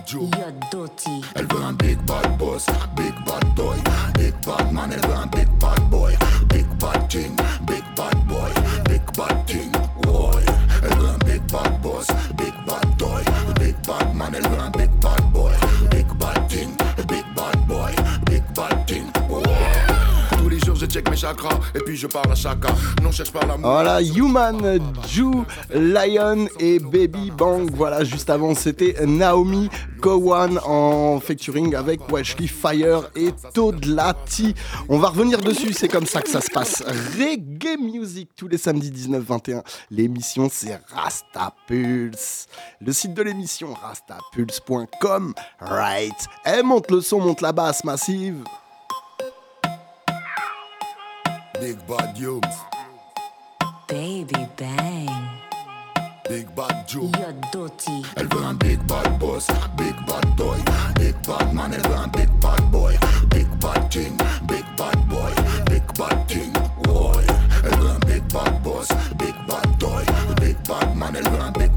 [0.10, 0.28] Joe.
[0.72, 1.22] Dirty.
[1.36, 2.66] Elle veut un big bad boss,
[2.96, 3.78] big bad boy,
[4.16, 5.49] big bad man, elle veut un big
[21.00, 21.04] et.
[23.62, 25.26] Voilà, Human, Ju,
[25.74, 27.70] Lion et Baby Bang.
[27.74, 29.70] Voilà, juste avant, c'était Naomi
[30.00, 34.56] Gowan en featuring avec Wesley Fire et Toadlati.
[34.88, 36.84] On va revenir dessus, c'est comme ça que ça se passe.
[37.18, 39.62] Reggae Music tous les samedis 19-21.
[39.92, 42.48] L'émission, c'est Rastapulse.
[42.82, 45.34] Le site de l'émission, rastapulse.com.
[45.60, 46.14] Right.
[46.46, 48.44] Eh, monte le son, monte la basse massive.
[51.60, 52.56] Big bad Yums,
[53.88, 55.10] Baby bang.
[56.28, 57.10] big bad Joe.
[57.18, 58.04] You're dirty.
[58.16, 60.58] Elle veut un big bad boss, big bad boy,
[60.96, 62.94] big bad man, elle veut un big bad boy,
[63.30, 64.16] big bad king,
[64.48, 65.32] big bad boy,
[65.70, 66.54] big bad king,
[66.84, 67.24] boy.
[67.64, 68.88] Elle veut un big bad boss,
[69.18, 70.04] big bad boy,
[70.40, 71.69] big bad man, elle veut un big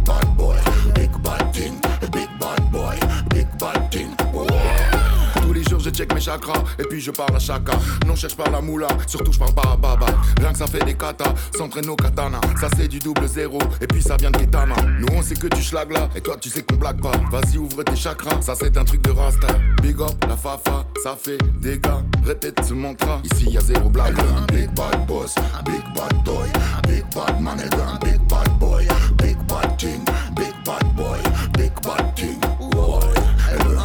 [5.92, 7.78] check mes chakras et puis je parle à chacun.
[8.06, 10.06] Non cherche pas la moula, surtout je parle pas à baba.
[10.40, 12.40] Rien que ça fait des katas, s'entraîne au katana.
[12.60, 14.74] Ça c'est du double zéro et puis ça vient de Kitana.
[14.98, 17.12] Nous on sait que tu schlag là et toi tu sais qu'on blague pas.
[17.30, 19.48] Vas-y ouvre tes chakras, ça c'est un truc de rasta.
[19.82, 22.02] Big up la fafa, ça fait des gars.
[22.24, 24.18] Répète ce mantra, ici y a zéro blague.
[24.18, 26.48] Un big bad boss, big bad boy,
[26.88, 27.58] big bad man.
[28.02, 28.86] Big bad boy,
[29.18, 30.04] big bad king,
[30.36, 31.18] big bad boy,
[31.56, 32.38] big bad king.
[32.70, 33.00] Boy.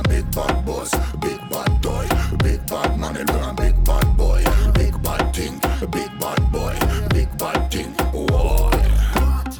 [0.09, 0.91] Big bad boss,
[2.67, 3.15] bad man.
[3.17, 5.59] Un big bad boy, big bad king,
[5.91, 6.73] big bad boy,
[7.09, 7.93] big bad king.
[8.11, 8.71] Boy.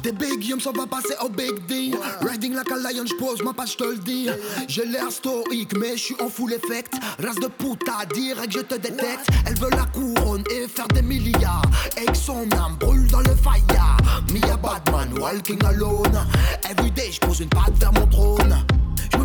[0.02, 1.92] Des big yums, on va passer au big D.
[2.22, 4.28] Riding like a lion, j'pose ma page, j'te le dis.
[4.68, 6.94] J'ai l'air stoïque, mais j'suis en full effect.
[7.22, 9.28] Race de puta, direct, je te détecte.
[9.46, 11.62] Elle veut la couronne et faire des milliards.
[12.00, 13.96] Et que son âme brûle dans le fire.
[14.32, 16.26] Me a Batman, walking alone.
[16.70, 18.56] Everyday, j'pose une patte vers mon trône.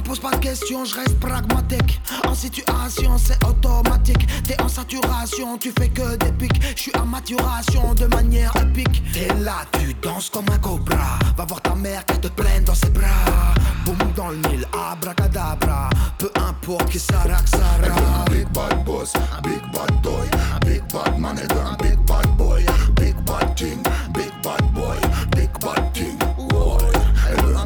[0.03, 2.01] Pose pas de questions, je reste pragmatique.
[2.27, 4.27] En situation, c'est automatique.
[4.43, 6.61] T'es en saturation, tu fais que des pics.
[6.75, 9.01] Je suis à maturation de manière épique.
[9.13, 11.19] T'es là, tu danses comme un cobra.
[11.37, 13.53] Va voir ta mère qu'elle te prenne dans ses bras.
[13.85, 15.89] Boum dans le mille, abracadabra.
[16.17, 18.25] Peu importe qui sera que sera.
[18.29, 19.13] Big bad boss,
[19.43, 20.27] big bad toy,
[20.65, 22.65] big bad man, elle veut un big bad boy,
[22.95, 23.81] big bad thing,
[24.13, 24.97] big bad boy,
[25.35, 26.17] big bad thing.
[26.49, 26.77] Boy.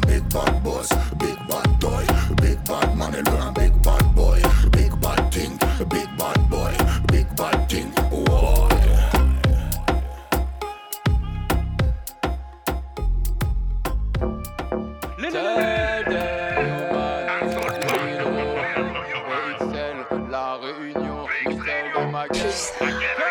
[0.06, 0.88] Big bad boss,
[1.18, 1.67] big bad
[2.68, 4.40] bad man, elle veut un big bad boy,
[4.72, 5.56] big bad thing,
[5.88, 6.72] big bad boy,
[7.10, 7.90] big bad thing.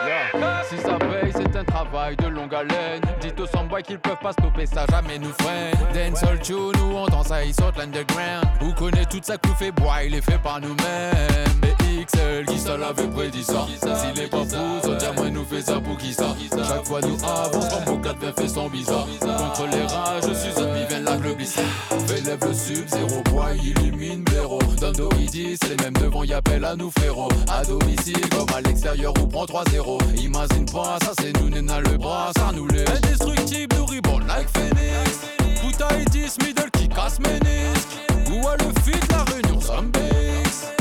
[0.06, 0.64] Yeah.
[0.70, 3.07] Si ça paye, c'est un travail de longue haleine.
[3.40, 5.76] Aux samba qu'ils peuvent pas stopper ça, jamais nous freine.
[5.94, 8.46] Dancehall tune, nous on danse à l'underground.
[8.60, 11.67] Vous connaissez toute sa clouf et bois, il est fait par nous-mêmes.
[12.08, 15.80] XL, qui ça l'avait prédit ça S'il est pas fou, dire moi nous fait ça
[15.80, 16.36] pour qui ça?
[16.68, 19.08] Chaque fois nous avance, comme au 4 fait son bizarre.
[19.20, 21.60] Contre les rages, je suis un vivant là, le glisse.
[22.08, 24.60] Fais lève le sub, zéro bois, illumine blaireau.
[24.80, 27.30] Dans Doridis, les mêmes devant, y appellent à nous frérot.
[27.50, 29.98] À domicile, comme à l'extérieur, ou prend 3-0.
[30.18, 32.86] Imagine pas, ça c'est nous, Nena le bras, ça nous les.
[32.90, 35.22] Indestructible, nous reborn like Phoenix.
[35.62, 37.90] Putain, 10 middle qui casse ménisque.
[38.32, 40.77] Ou à le fit, la réunion, Zombies.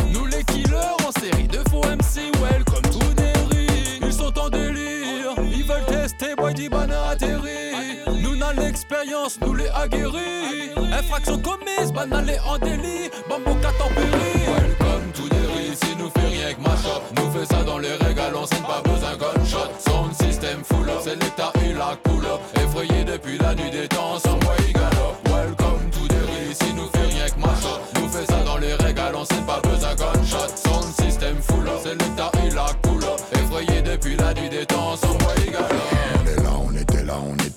[1.07, 3.07] En série de faux MC, well, comme tout
[3.51, 4.01] riz.
[4.03, 8.03] Ils sont en délire, ils veulent tester, boy, d'Ibana atterri.
[8.23, 10.73] Nous n'avons l'expérience, nous les aguerris.
[10.93, 13.11] Infraction commise, banale en délit.
[13.29, 14.47] Bambo tempéri.
[14.47, 17.03] Welcome to the riz, si nous fait rien que ma shop.
[17.17, 19.71] Nous fait ça dans les régales, on scène pas besoin gunshot.
[19.79, 22.41] Sound system full up, c'est l'état et la couleur.
[22.55, 23.89] Effrayé depuis la nuit des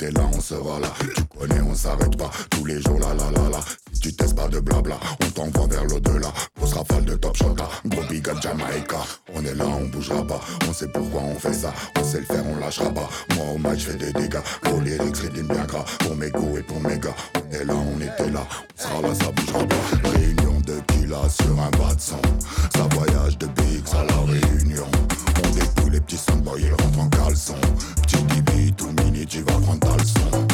[0.05, 0.93] là, on était là, on sera là.
[1.15, 2.31] Tu connais, on s'arrête pas.
[2.49, 3.59] Tous les jours, là, là, là, là.
[4.01, 6.29] Tu testes pas de blabla, on t'envoie vers l'au-delà.
[6.57, 7.55] Grosse rafale de top shot.
[7.85, 8.97] Gros big up Jamaica.
[9.35, 10.39] On est là, on bougera pas.
[10.69, 11.73] On sait pourquoi on fait ça.
[11.99, 13.09] On sait le faire, on lâchera pas.
[13.35, 14.39] Moi, au match, je fais des dégâts.
[14.83, 15.83] Les lyrics, rythme bien gras.
[15.99, 17.15] Pour mes go et pour mes gars.
[17.35, 18.47] On est là, on était là.
[18.77, 20.09] On sera là, ça bougera pas.
[20.09, 22.21] Réunion de Killa sur un bas de sang.
[22.75, 24.87] Ça voyage de Big à la réunion.
[25.43, 27.55] On dépouille les petits sandboys, ils rentrent en caleçon.
[28.03, 30.47] Petit bibi, tout mini, tu vas prendre ta leçon.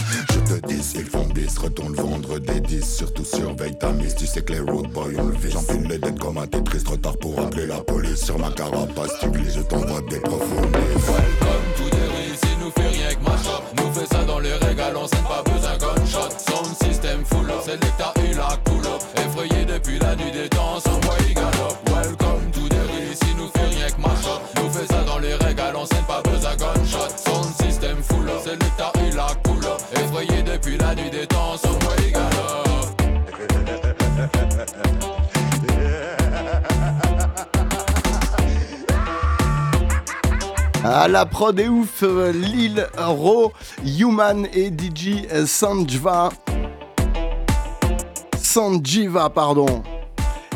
[0.45, 2.97] Te dis, ils font bis, retourne vendre des 10.
[2.97, 5.53] Surtout surveille ta mise, tu sais que les road boys ont le vise.
[5.53, 8.23] J'enfile les dettes comme un Tetris, trop tard pour appeler la police.
[8.23, 10.71] Sur ma carapace, tu glisses, je t'envoie des profondis.
[11.07, 13.63] Welcome to the riz, si nous fait rien que ma shop.
[13.77, 16.29] Nous fait ça dans les régales, on scène pas besoin gunshot.
[16.37, 18.99] Sound system full up, c'est l'état et la couleur.
[19.17, 21.89] Effrayé depuis la nuit des temps, sans moi il galope.
[21.89, 24.41] Welcome to the riz, si nous fait rien que ma shop.
[24.61, 27.09] Nous fait ça dans les régales, on scène pas besoin gunshot.
[27.17, 29.44] Sound system full up, c'est l'état et la couleur.
[30.95, 31.95] La nuit des temps, moi.
[40.87, 43.51] Ah, la prod est ouf, euh, Lil Ro,
[43.83, 46.29] Human et DJ Sanjiva.
[48.39, 49.81] Sanjiva, pardon.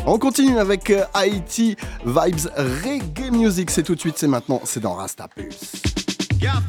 [0.06, 3.72] On continue avec euh, Haiti Vibes Reggae Music.
[3.72, 5.72] C'est tout de suite, c'est maintenant, c'est dans Rasta Pulse.
[6.40, 6.62] Yeah,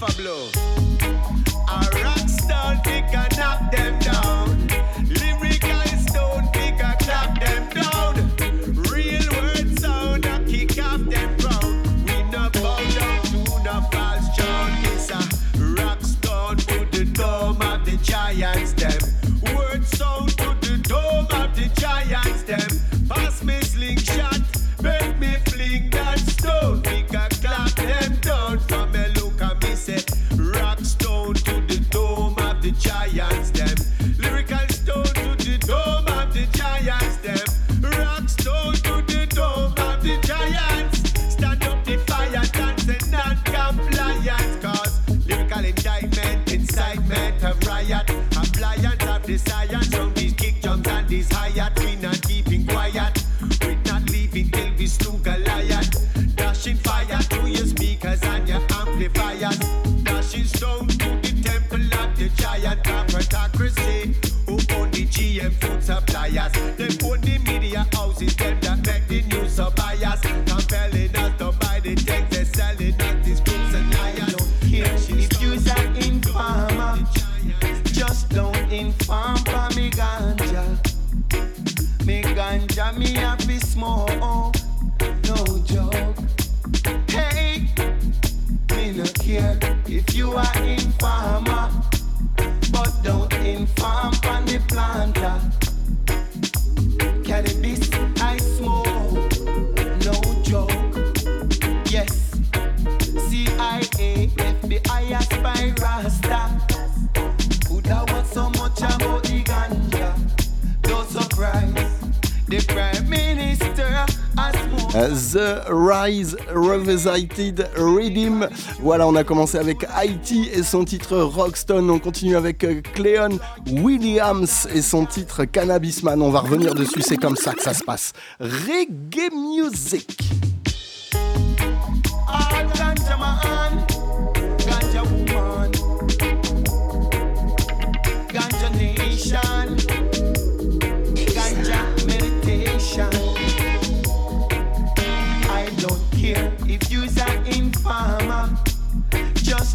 [117.12, 118.48] Invited Redeem.
[118.80, 121.90] Voilà, on a commencé avec Haiti et son titre Rockstone.
[121.90, 123.40] On continue avec euh, Cleon
[123.70, 126.22] Williams et son titre Cannabisman.
[126.22, 128.14] On va revenir dessus, c'est comme ça que ça se passe.
[128.40, 130.51] Reggae Music.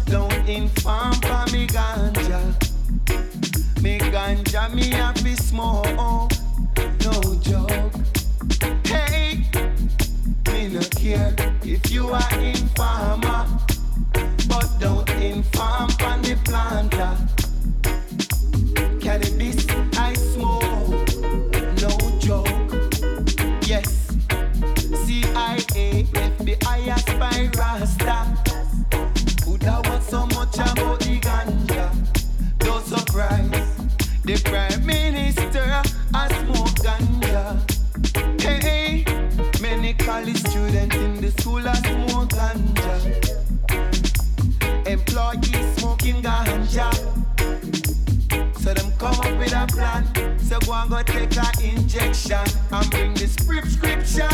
[0.09, 2.41] Don't farm for me ganja.
[3.81, 6.31] Me ganja me have be smoke,
[7.03, 7.91] no joke.
[8.85, 9.43] Hey,
[10.47, 13.45] me no care if you are informer,
[14.47, 17.36] but don't inform on the planter.
[34.43, 35.81] prime minister,
[36.13, 37.57] I smoke ganja.
[38.41, 39.05] Hey,
[39.61, 42.95] many college students in the school I smoke ganja.
[44.87, 46.93] Employees smoking ganja.
[48.59, 50.05] So them come up with a plan.
[50.39, 54.27] So go and go take a injection and bring the prescription.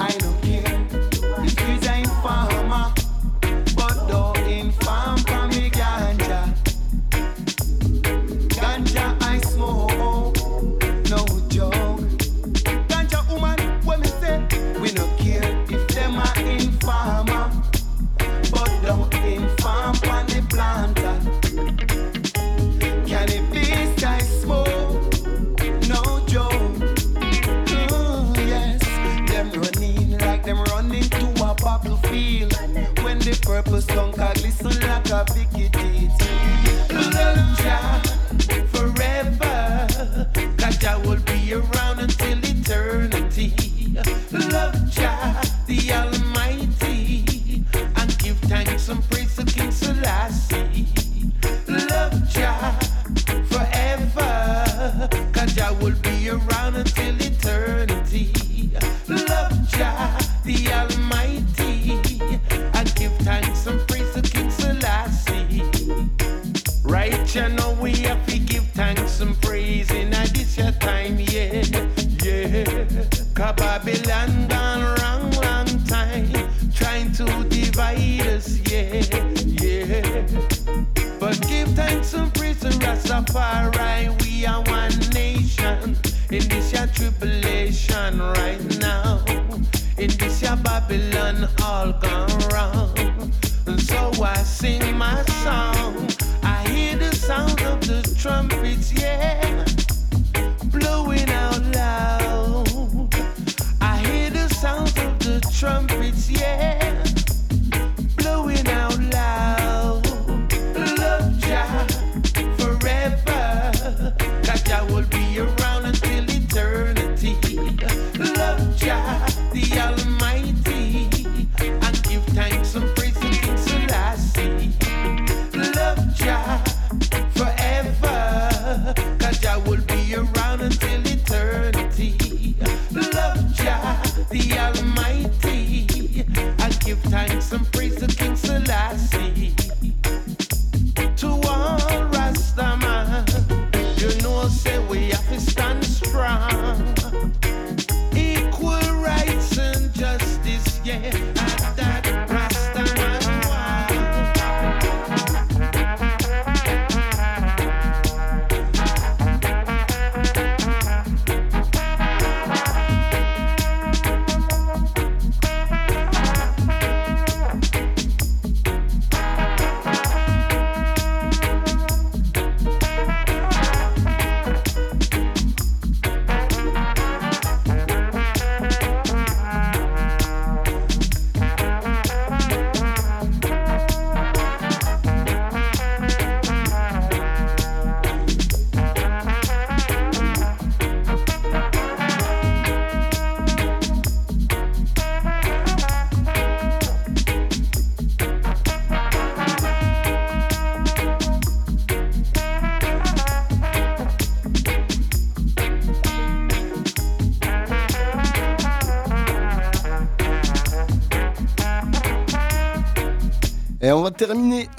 [0.00, 0.83] I don't care.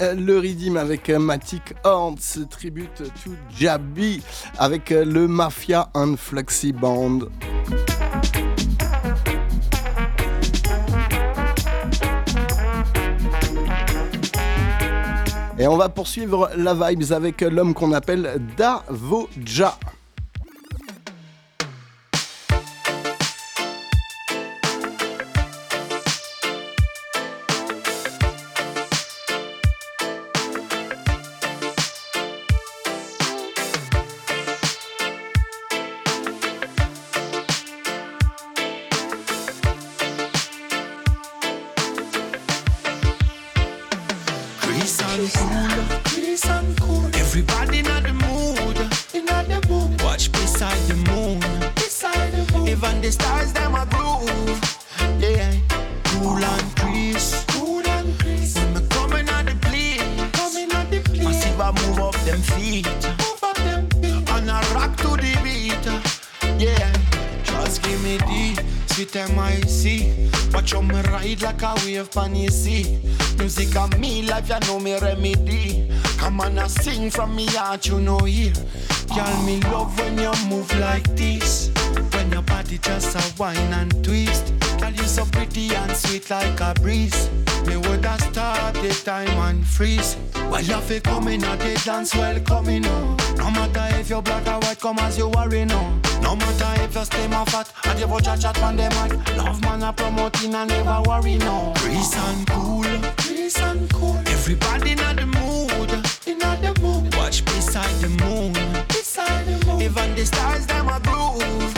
[0.00, 4.22] Le redeem avec euh, Matic Horns, tribute to Jabi,
[4.58, 7.20] avec euh, le Mafia and Flexi Band.
[15.58, 19.78] Et on va poursuivre la vibes avec l'homme qu'on appelle Davoja.
[53.06, 54.60] The stars them a groove,
[55.20, 55.54] yeah.
[56.06, 58.56] Cool and Chris, cool and Chris.
[58.56, 61.22] When me coming on the plane, coming on the plane.
[61.22, 62.86] Massive a move up them feet,
[63.22, 64.28] move up them feet.
[64.30, 65.86] And a rock to the beat,
[66.60, 66.92] yeah.
[67.44, 70.52] Just give me the sweet MIC.
[70.52, 72.98] Watch how me ride like a wave pan the sea.
[73.38, 75.88] Music on me life, you know me remedy.
[76.18, 78.52] Come on, I sing from me heart, you know here.
[79.14, 81.70] Girl, me love when you move like this.
[82.66, 84.52] Body just a whine and twist.
[84.80, 87.30] Girl, you so pretty and sweet like a breeze.
[87.64, 90.14] Me woulda start the time and freeze.
[90.48, 93.16] While you feel coming out the dance, well coming on.
[93.20, 93.34] Oh.
[93.36, 95.80] No matter if you're black or white, come as you worry no.
[96.20, 99.36] No matter if you stay or fat, and you chat chat on the mic.
[99.36, 101.72] Love man a promoting and never worry no.
[101.76, 102.82] Chris and cool,
[103.16, 104.18] Chris and cool.
[104.26, 105.90] Everybody in the mood,
[106.26, 107.14] in the mood.
[107.14, 108.54] Watch beside the moon,
[108.88, 109.82] beside the moon.
[109.82, 111.44] Even the stars them a groove, yeah.
[111.46, 111.75] Cool and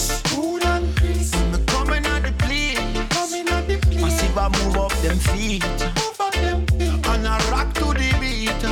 [0.00, 1.34] Chris, cool and Chris.
[1.52, 4.00] Me coming at the plane, coming at the plane.
[4.00, 7.06] Massive a move up them feet, move up them feet.
[7.06, 8.62] And a rock to the beat,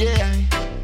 [0.00, 0.32] yeah.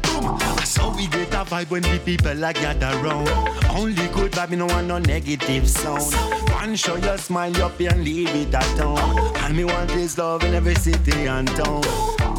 [0.03, 0.37] Boom.
[0.41, 3.29] I saw we get a vibe when the people are gather round.
[3.69, 6.13] Only good vibe, me no want no negative sound.
[6.51, 9.33] One show your smile up and leave it at home.
[9.37, 11.83] And me want this love in every city and town.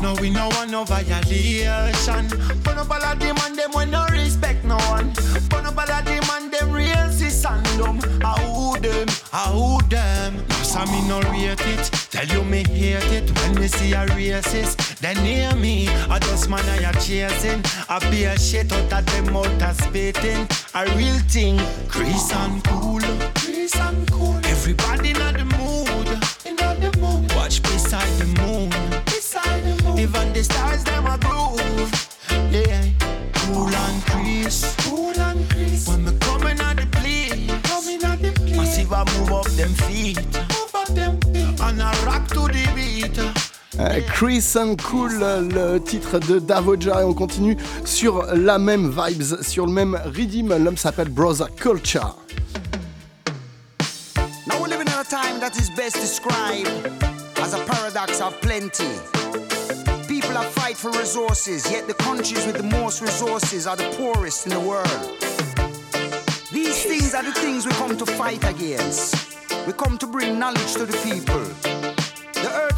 [0.02, 2.28] No, we no want no violation.
[2.64, 5.12] But no ball of them and them when no respect no one.
[5.48, 6.19] But no ball of them
[7.50, 10.46] I who them, I who them.
[10.48, 11.90] Cause I me no rate it.
[12.10, 14.98] Tell you me hate it when me see a racist.
[15.00, 17.62] Then near me, I just man I a chasing.
[17.88, 20.46] I be a shit out of them out of spitting.
[20.74, 21.58] A real thing,
[21.88, 23.00] Chris and cool.
[23.34, 24.36] Chris and cool.
[24.44, 26.08] Everybody in the mood.
[26.46, 27.32] In the mood.
[27.34, 28.70] Watch beside the moon.
[29.06, 29.98] Beside the moon.
[29.98, 31.90] Even the stars them a groove.
[32.52, 32.99] Yeah.
[44.12, 45.10] Chris and Cool,
[45.54, 50.56] le titre de Davoja, et on continue sur la même vibes, sur le même rhythm.
[50.62, 52.16] L'homme s'appelle Brother Culture.
[54.46, 56.68] Now we live in a time that is best described
[57.42, 58.84] as a paradox of plenty.
[60.08, 64.46] People are fight for resources, yet the countries with the most resources are the poorest
[64.46, 64.86] in the world.
[66.52, 69.14] These things are the things we come to fight against.
[69.66, 71.69] We come to bring knowledge to the people.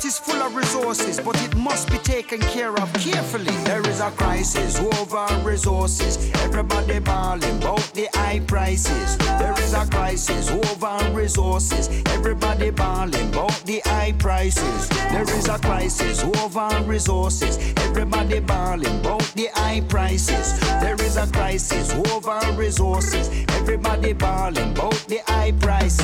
[0.04, 3.54] Is full of resources, but it must be taken care of carefully.
[3.62, 6.28] There is a crisis over resources.
[6.42, 9.16] Everybody bawling about the high prices.
[9.38, 11.88] There is a crisis over resources.
[12.06, 14.88] Everybody bawling about the high prices.
[14.88, 17.72] There is a crisis over resources.
[17.76, 20.58] Everybody bawling about the high prices.
[20.80, 23.30] There is a crisis over resources.
[23.50, 26.00] Everybody bawling about the high price.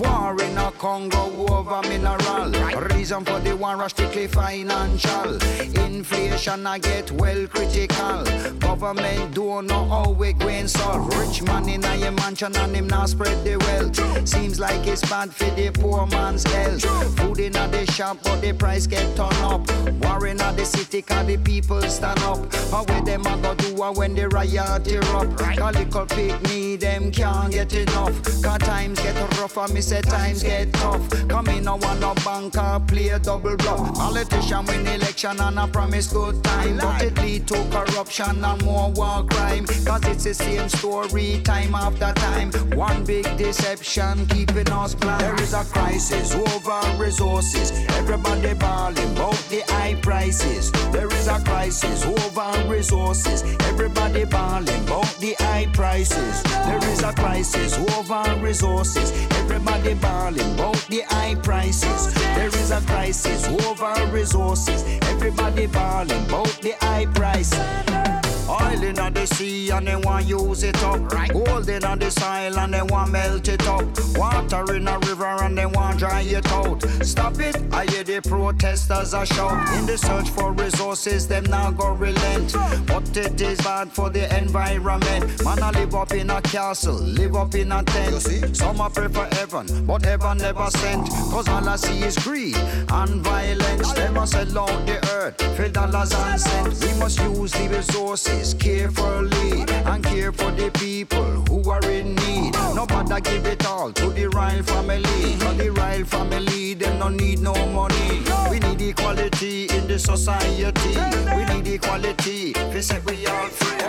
[0.00, 2.50] War in a Congo over mineral.
[2.94, 5.36] Reason for the war are strictly financial.
[5.84, 8.24] Inflation I get well critical.
[8.60, 11.06] Government don't know how we going solve.
[11.18, 14.26] Rich man in a mansion and him now spread the wealth.
[14.26, 16.82] Seems like it's bad for the poor man's health.
[17.18, 19.70] Food in a the shop but the price get turned up.
[20.02, 22.38] War in a the city cause the people stand up.
[22.70, 25.40] How where them a go do a when the riot erupt?
[25.58, 28.22] A little pig me them can't get enough.
[28.42, 31.02] Cause times get rough and me say times get tough.
[31.28, 33.92] Come in no one no banker play a double bluff.
[33.94, 38.90] Politician win election and I promise good time, but it lead to corruption and more
[38.92, 39.66] war crime.
[39.66, 42.52] Cause it's the same story time after time.
[42.78, 45.22] One big deception keeping us blind.
[45.22, 47.72] There is a crisis over resources.
[48.00, 50.70] Everybody balling about the high prices.
[50.92, 53.42] There is a crisis over resources.
[53.70, 56.42] Everybody balling about the high prices.
[56.68, 59.10] There is a crisis over resources.
[59.40, 62.12] Everybody balling about the high prices.
[62.34, 64.84] There is a crisis over resources.
[65.02, 68.19] Everybody balling about the high price.
[68.50, 71.00] Oil in the sea and they want use it up.
[71.12, 71.32] Right.
[71.32, 73.84] Gold in the soil and they want melt it up.
[74.16, 76.82] Water in a river and they want dry it out.
[77.04, 77.56] Stop it!
[77.72, 79.78] I hear the protesters are shout.
[79.78, 82.52] In the search for resources, them now go relent.
[82.88, 85.44] But it is bad for the environment.
[85.44, 88.20] Man, I live up in a castle, live up in a tent.
[88.20, 88.52] See?
[88.52, 91.08] Some I pray for heaven, but heaven never sent.
[91.30, 93.92] Cause all I see is greed and violence.
[93.92, 96.84] They must sell out the earth for dollars and cents.
[96.84, 102.54] We must use the resources carefully and care for the people who are in need.
[102.74, 105.36] Nobody give it all to the royal family.
[105.38, 108.22] Cause the royal family, them no need no money.
[108.50, 110.94] We need equality in the society.
[111.36, 112.52] We need equality.
[112.52, 113.80] They say we all free.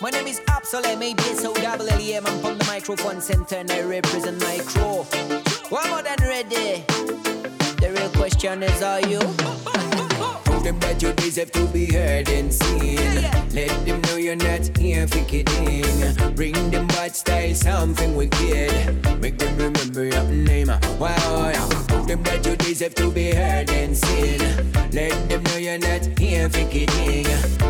[0.00, 4.40] My name is Absol M-A-B-S-O double L-E-M I'm from the microphone center and I represent
[4.40, 5.04] my crew
[5.68, 6.82] One more than ready
[7.78, 9.20] The real question is are you?
[10.62, 12.96] Prove them that you deserve to be heard and seen.
[13.50, 16.34] Let them know you're not here for kidding.
[16.36, 18.70] Bring them bad style, something wicked.
[19.20, 20.68] Make them remember your name.
[21.00, 21.68] Wow, yeah.
[21.88, 24.38] Prove them that you deserve to be heard and seen.
[24.92, 27.26] Let them know you're not here for kidding.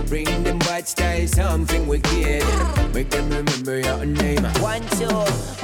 [0.06, 2.44] Bring them bad style, something wicked.
[2.92, 4.44] Make them remember your name.
[4.60, 5.08] One, two,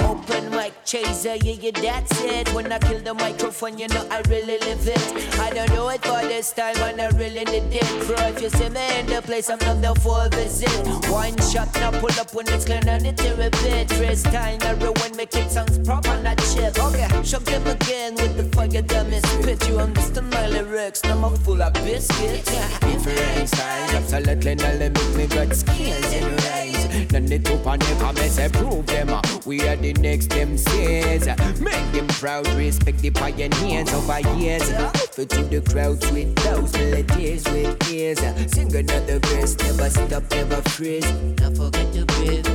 [0.02, 2.48] open mic chaser, yeah, yeah, that's it.
[2.54, 5.38] When I kill the microphone, you know I really live it.
[5.38, 8.06] I don't know it for this time, and I really need it.
[8.06, 10.70] Bro, if you see me in the place, I'm not the full visit.
[11.10, 13.88] One shot, now pull up when it's clear, and it's a repeat.
[14.32, 16.78] Time, everyone make it sounds proper, not chip.
[16.78, 19.26] Okay, shock them again with the fire, damn it.
[19.26, 22.50] Spit, you understand my lyrics, now I'm full of biscuits.
[22.80, 27.12] Different styles, absolutely not limit me got skills and rise.
[27.12, 29.08] None it up and never mess I prove them.
[29.46, 31.60] We are the next MCs.
[31.60, 34.70] Make them proud, respect the pioneers over years.
[34.72, 36.72] Offer to the crowd with those
[37.08, 38.18] melodies with ears.
[38.52, 41.10] Sing another verse, never stop, never freeze.
[41.36, 42.46] Don't forget to breathe.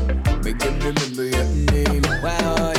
[0.43, 2.03] Make them remember your name.
[2.23, 2.73] Wow,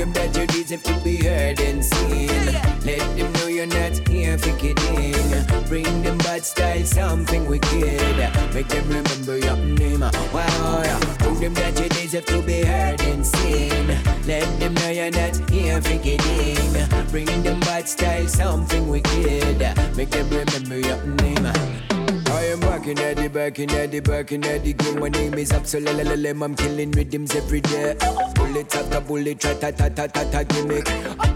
[0.00, 2.46] them that you deserve to be heard and seen.
[2.86, 5.66] Let them know you're not here for kidding.
[5.68, 8.16] Bring them bad style, something wicked.
[8.54, 10.00] Make them remember your name.
[10.00, 11.00] Wow.
[11.18, 13.88] Prove them that you deserve to be heard and seen.
[14.26, 17.08] Let them know you're not here for kidding.
[17.10, 19.60] Bring them bad style, something wicked.
[19.96, 21.89] Make them remember your name.
[22.30, 25.00] I am working at the back in the back in the game.
[25.00, 26.42] My name is Absolelelelem.
[26.42, 27.96] I'm killing rhythms every day.
[28.34, 30.88] Bullet after bullet, tra ta ta ta ta ta gimmick.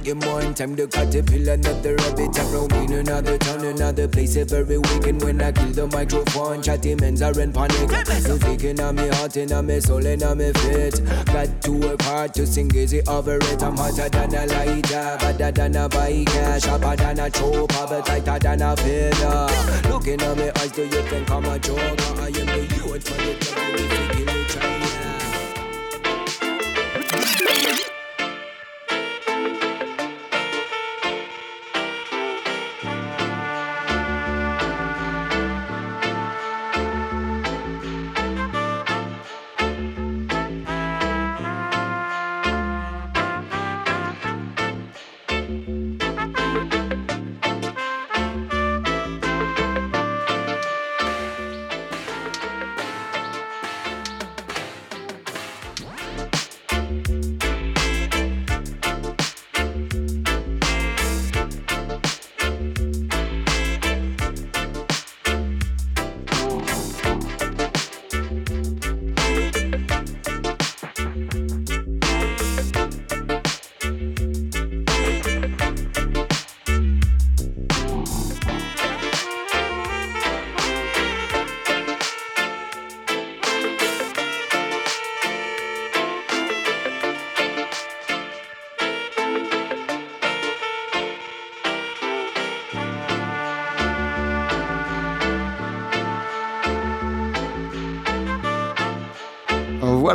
[0.05, 2.39] Get more in time to caterpillar, another rabbit.
[2.39, 5.23] I'm roaming another town, another place every weekend.
[5.23, 7.91] When I kill the microphone, chatty men's are in panic.
[8.25, 11.01] Music in on me heart, in on me soul, in on me fit.
[11.27, 13.63] Got to work hard to sing easy over it.
[13.63, 18.39] I'm hotter than a lighter, better than a biker, sharper than a chopper, but tighter
[18.39, 19.89] than a feather.
[19.89, 21.81] Looking at me eyes, you think I'm a joker?
[22.21, 25.14] I am the youth for the devil, if you kill it, try Voilà,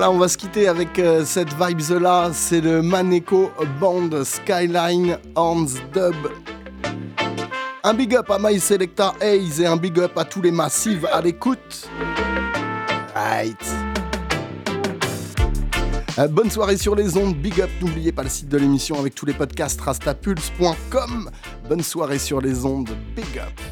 [0.09, 2.31] on va se quitter avec euh, cette vibes là.
[2.33, 6.15] C'est le Maneko Band Skyline Horns Dub.
[7.83, 11.05] Un big up à My Selecta Hayes et un big up à tous les massifs
[11.11, 11.87] à l'écoute.
[13.15, 13.65] Right.
[16.17, 19.15] Euh, bonne soirée sur les ondes, big up, n'oubliez pas le site de l'émission avec
[19.15, 21.29] tous les podcasts rastapulse.com.
[21.67, 23.68] Bonne soirée sur les ondes, big up.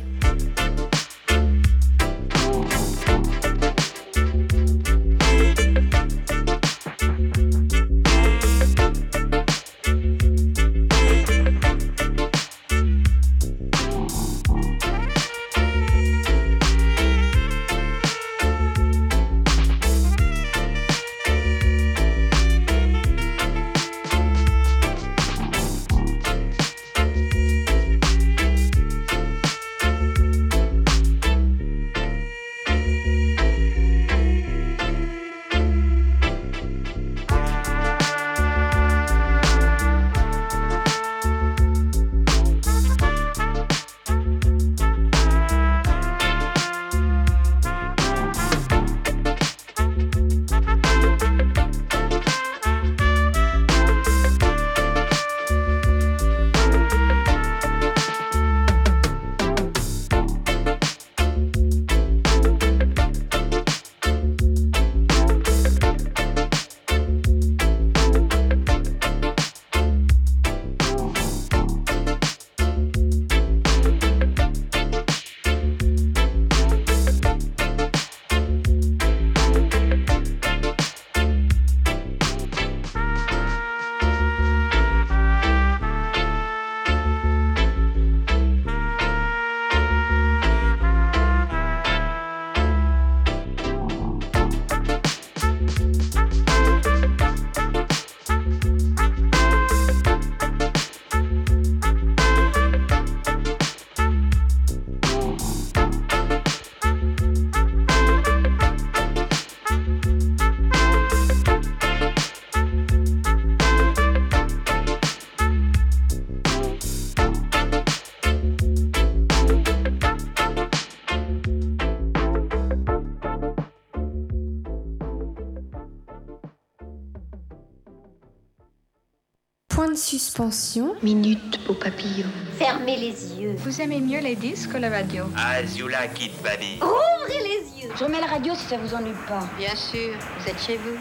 [130.38, 130.94] Suspension.
[131.02, 132.28] Minute au papillon.
[132.60, 133.56] Fermez les yeux.
[133.58, 136.78] Vous aimez mieux les disques ou la radio As you like it, baby.
[136.80, 137.90] Ouvrez les yeux.
[137.98, 139.50] Je remets la radio si ça vous ennuie pas.
[139.58, 140.96] Bien sûr, vous êtes chez vous.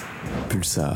[0.49, 0.95] Pulsar.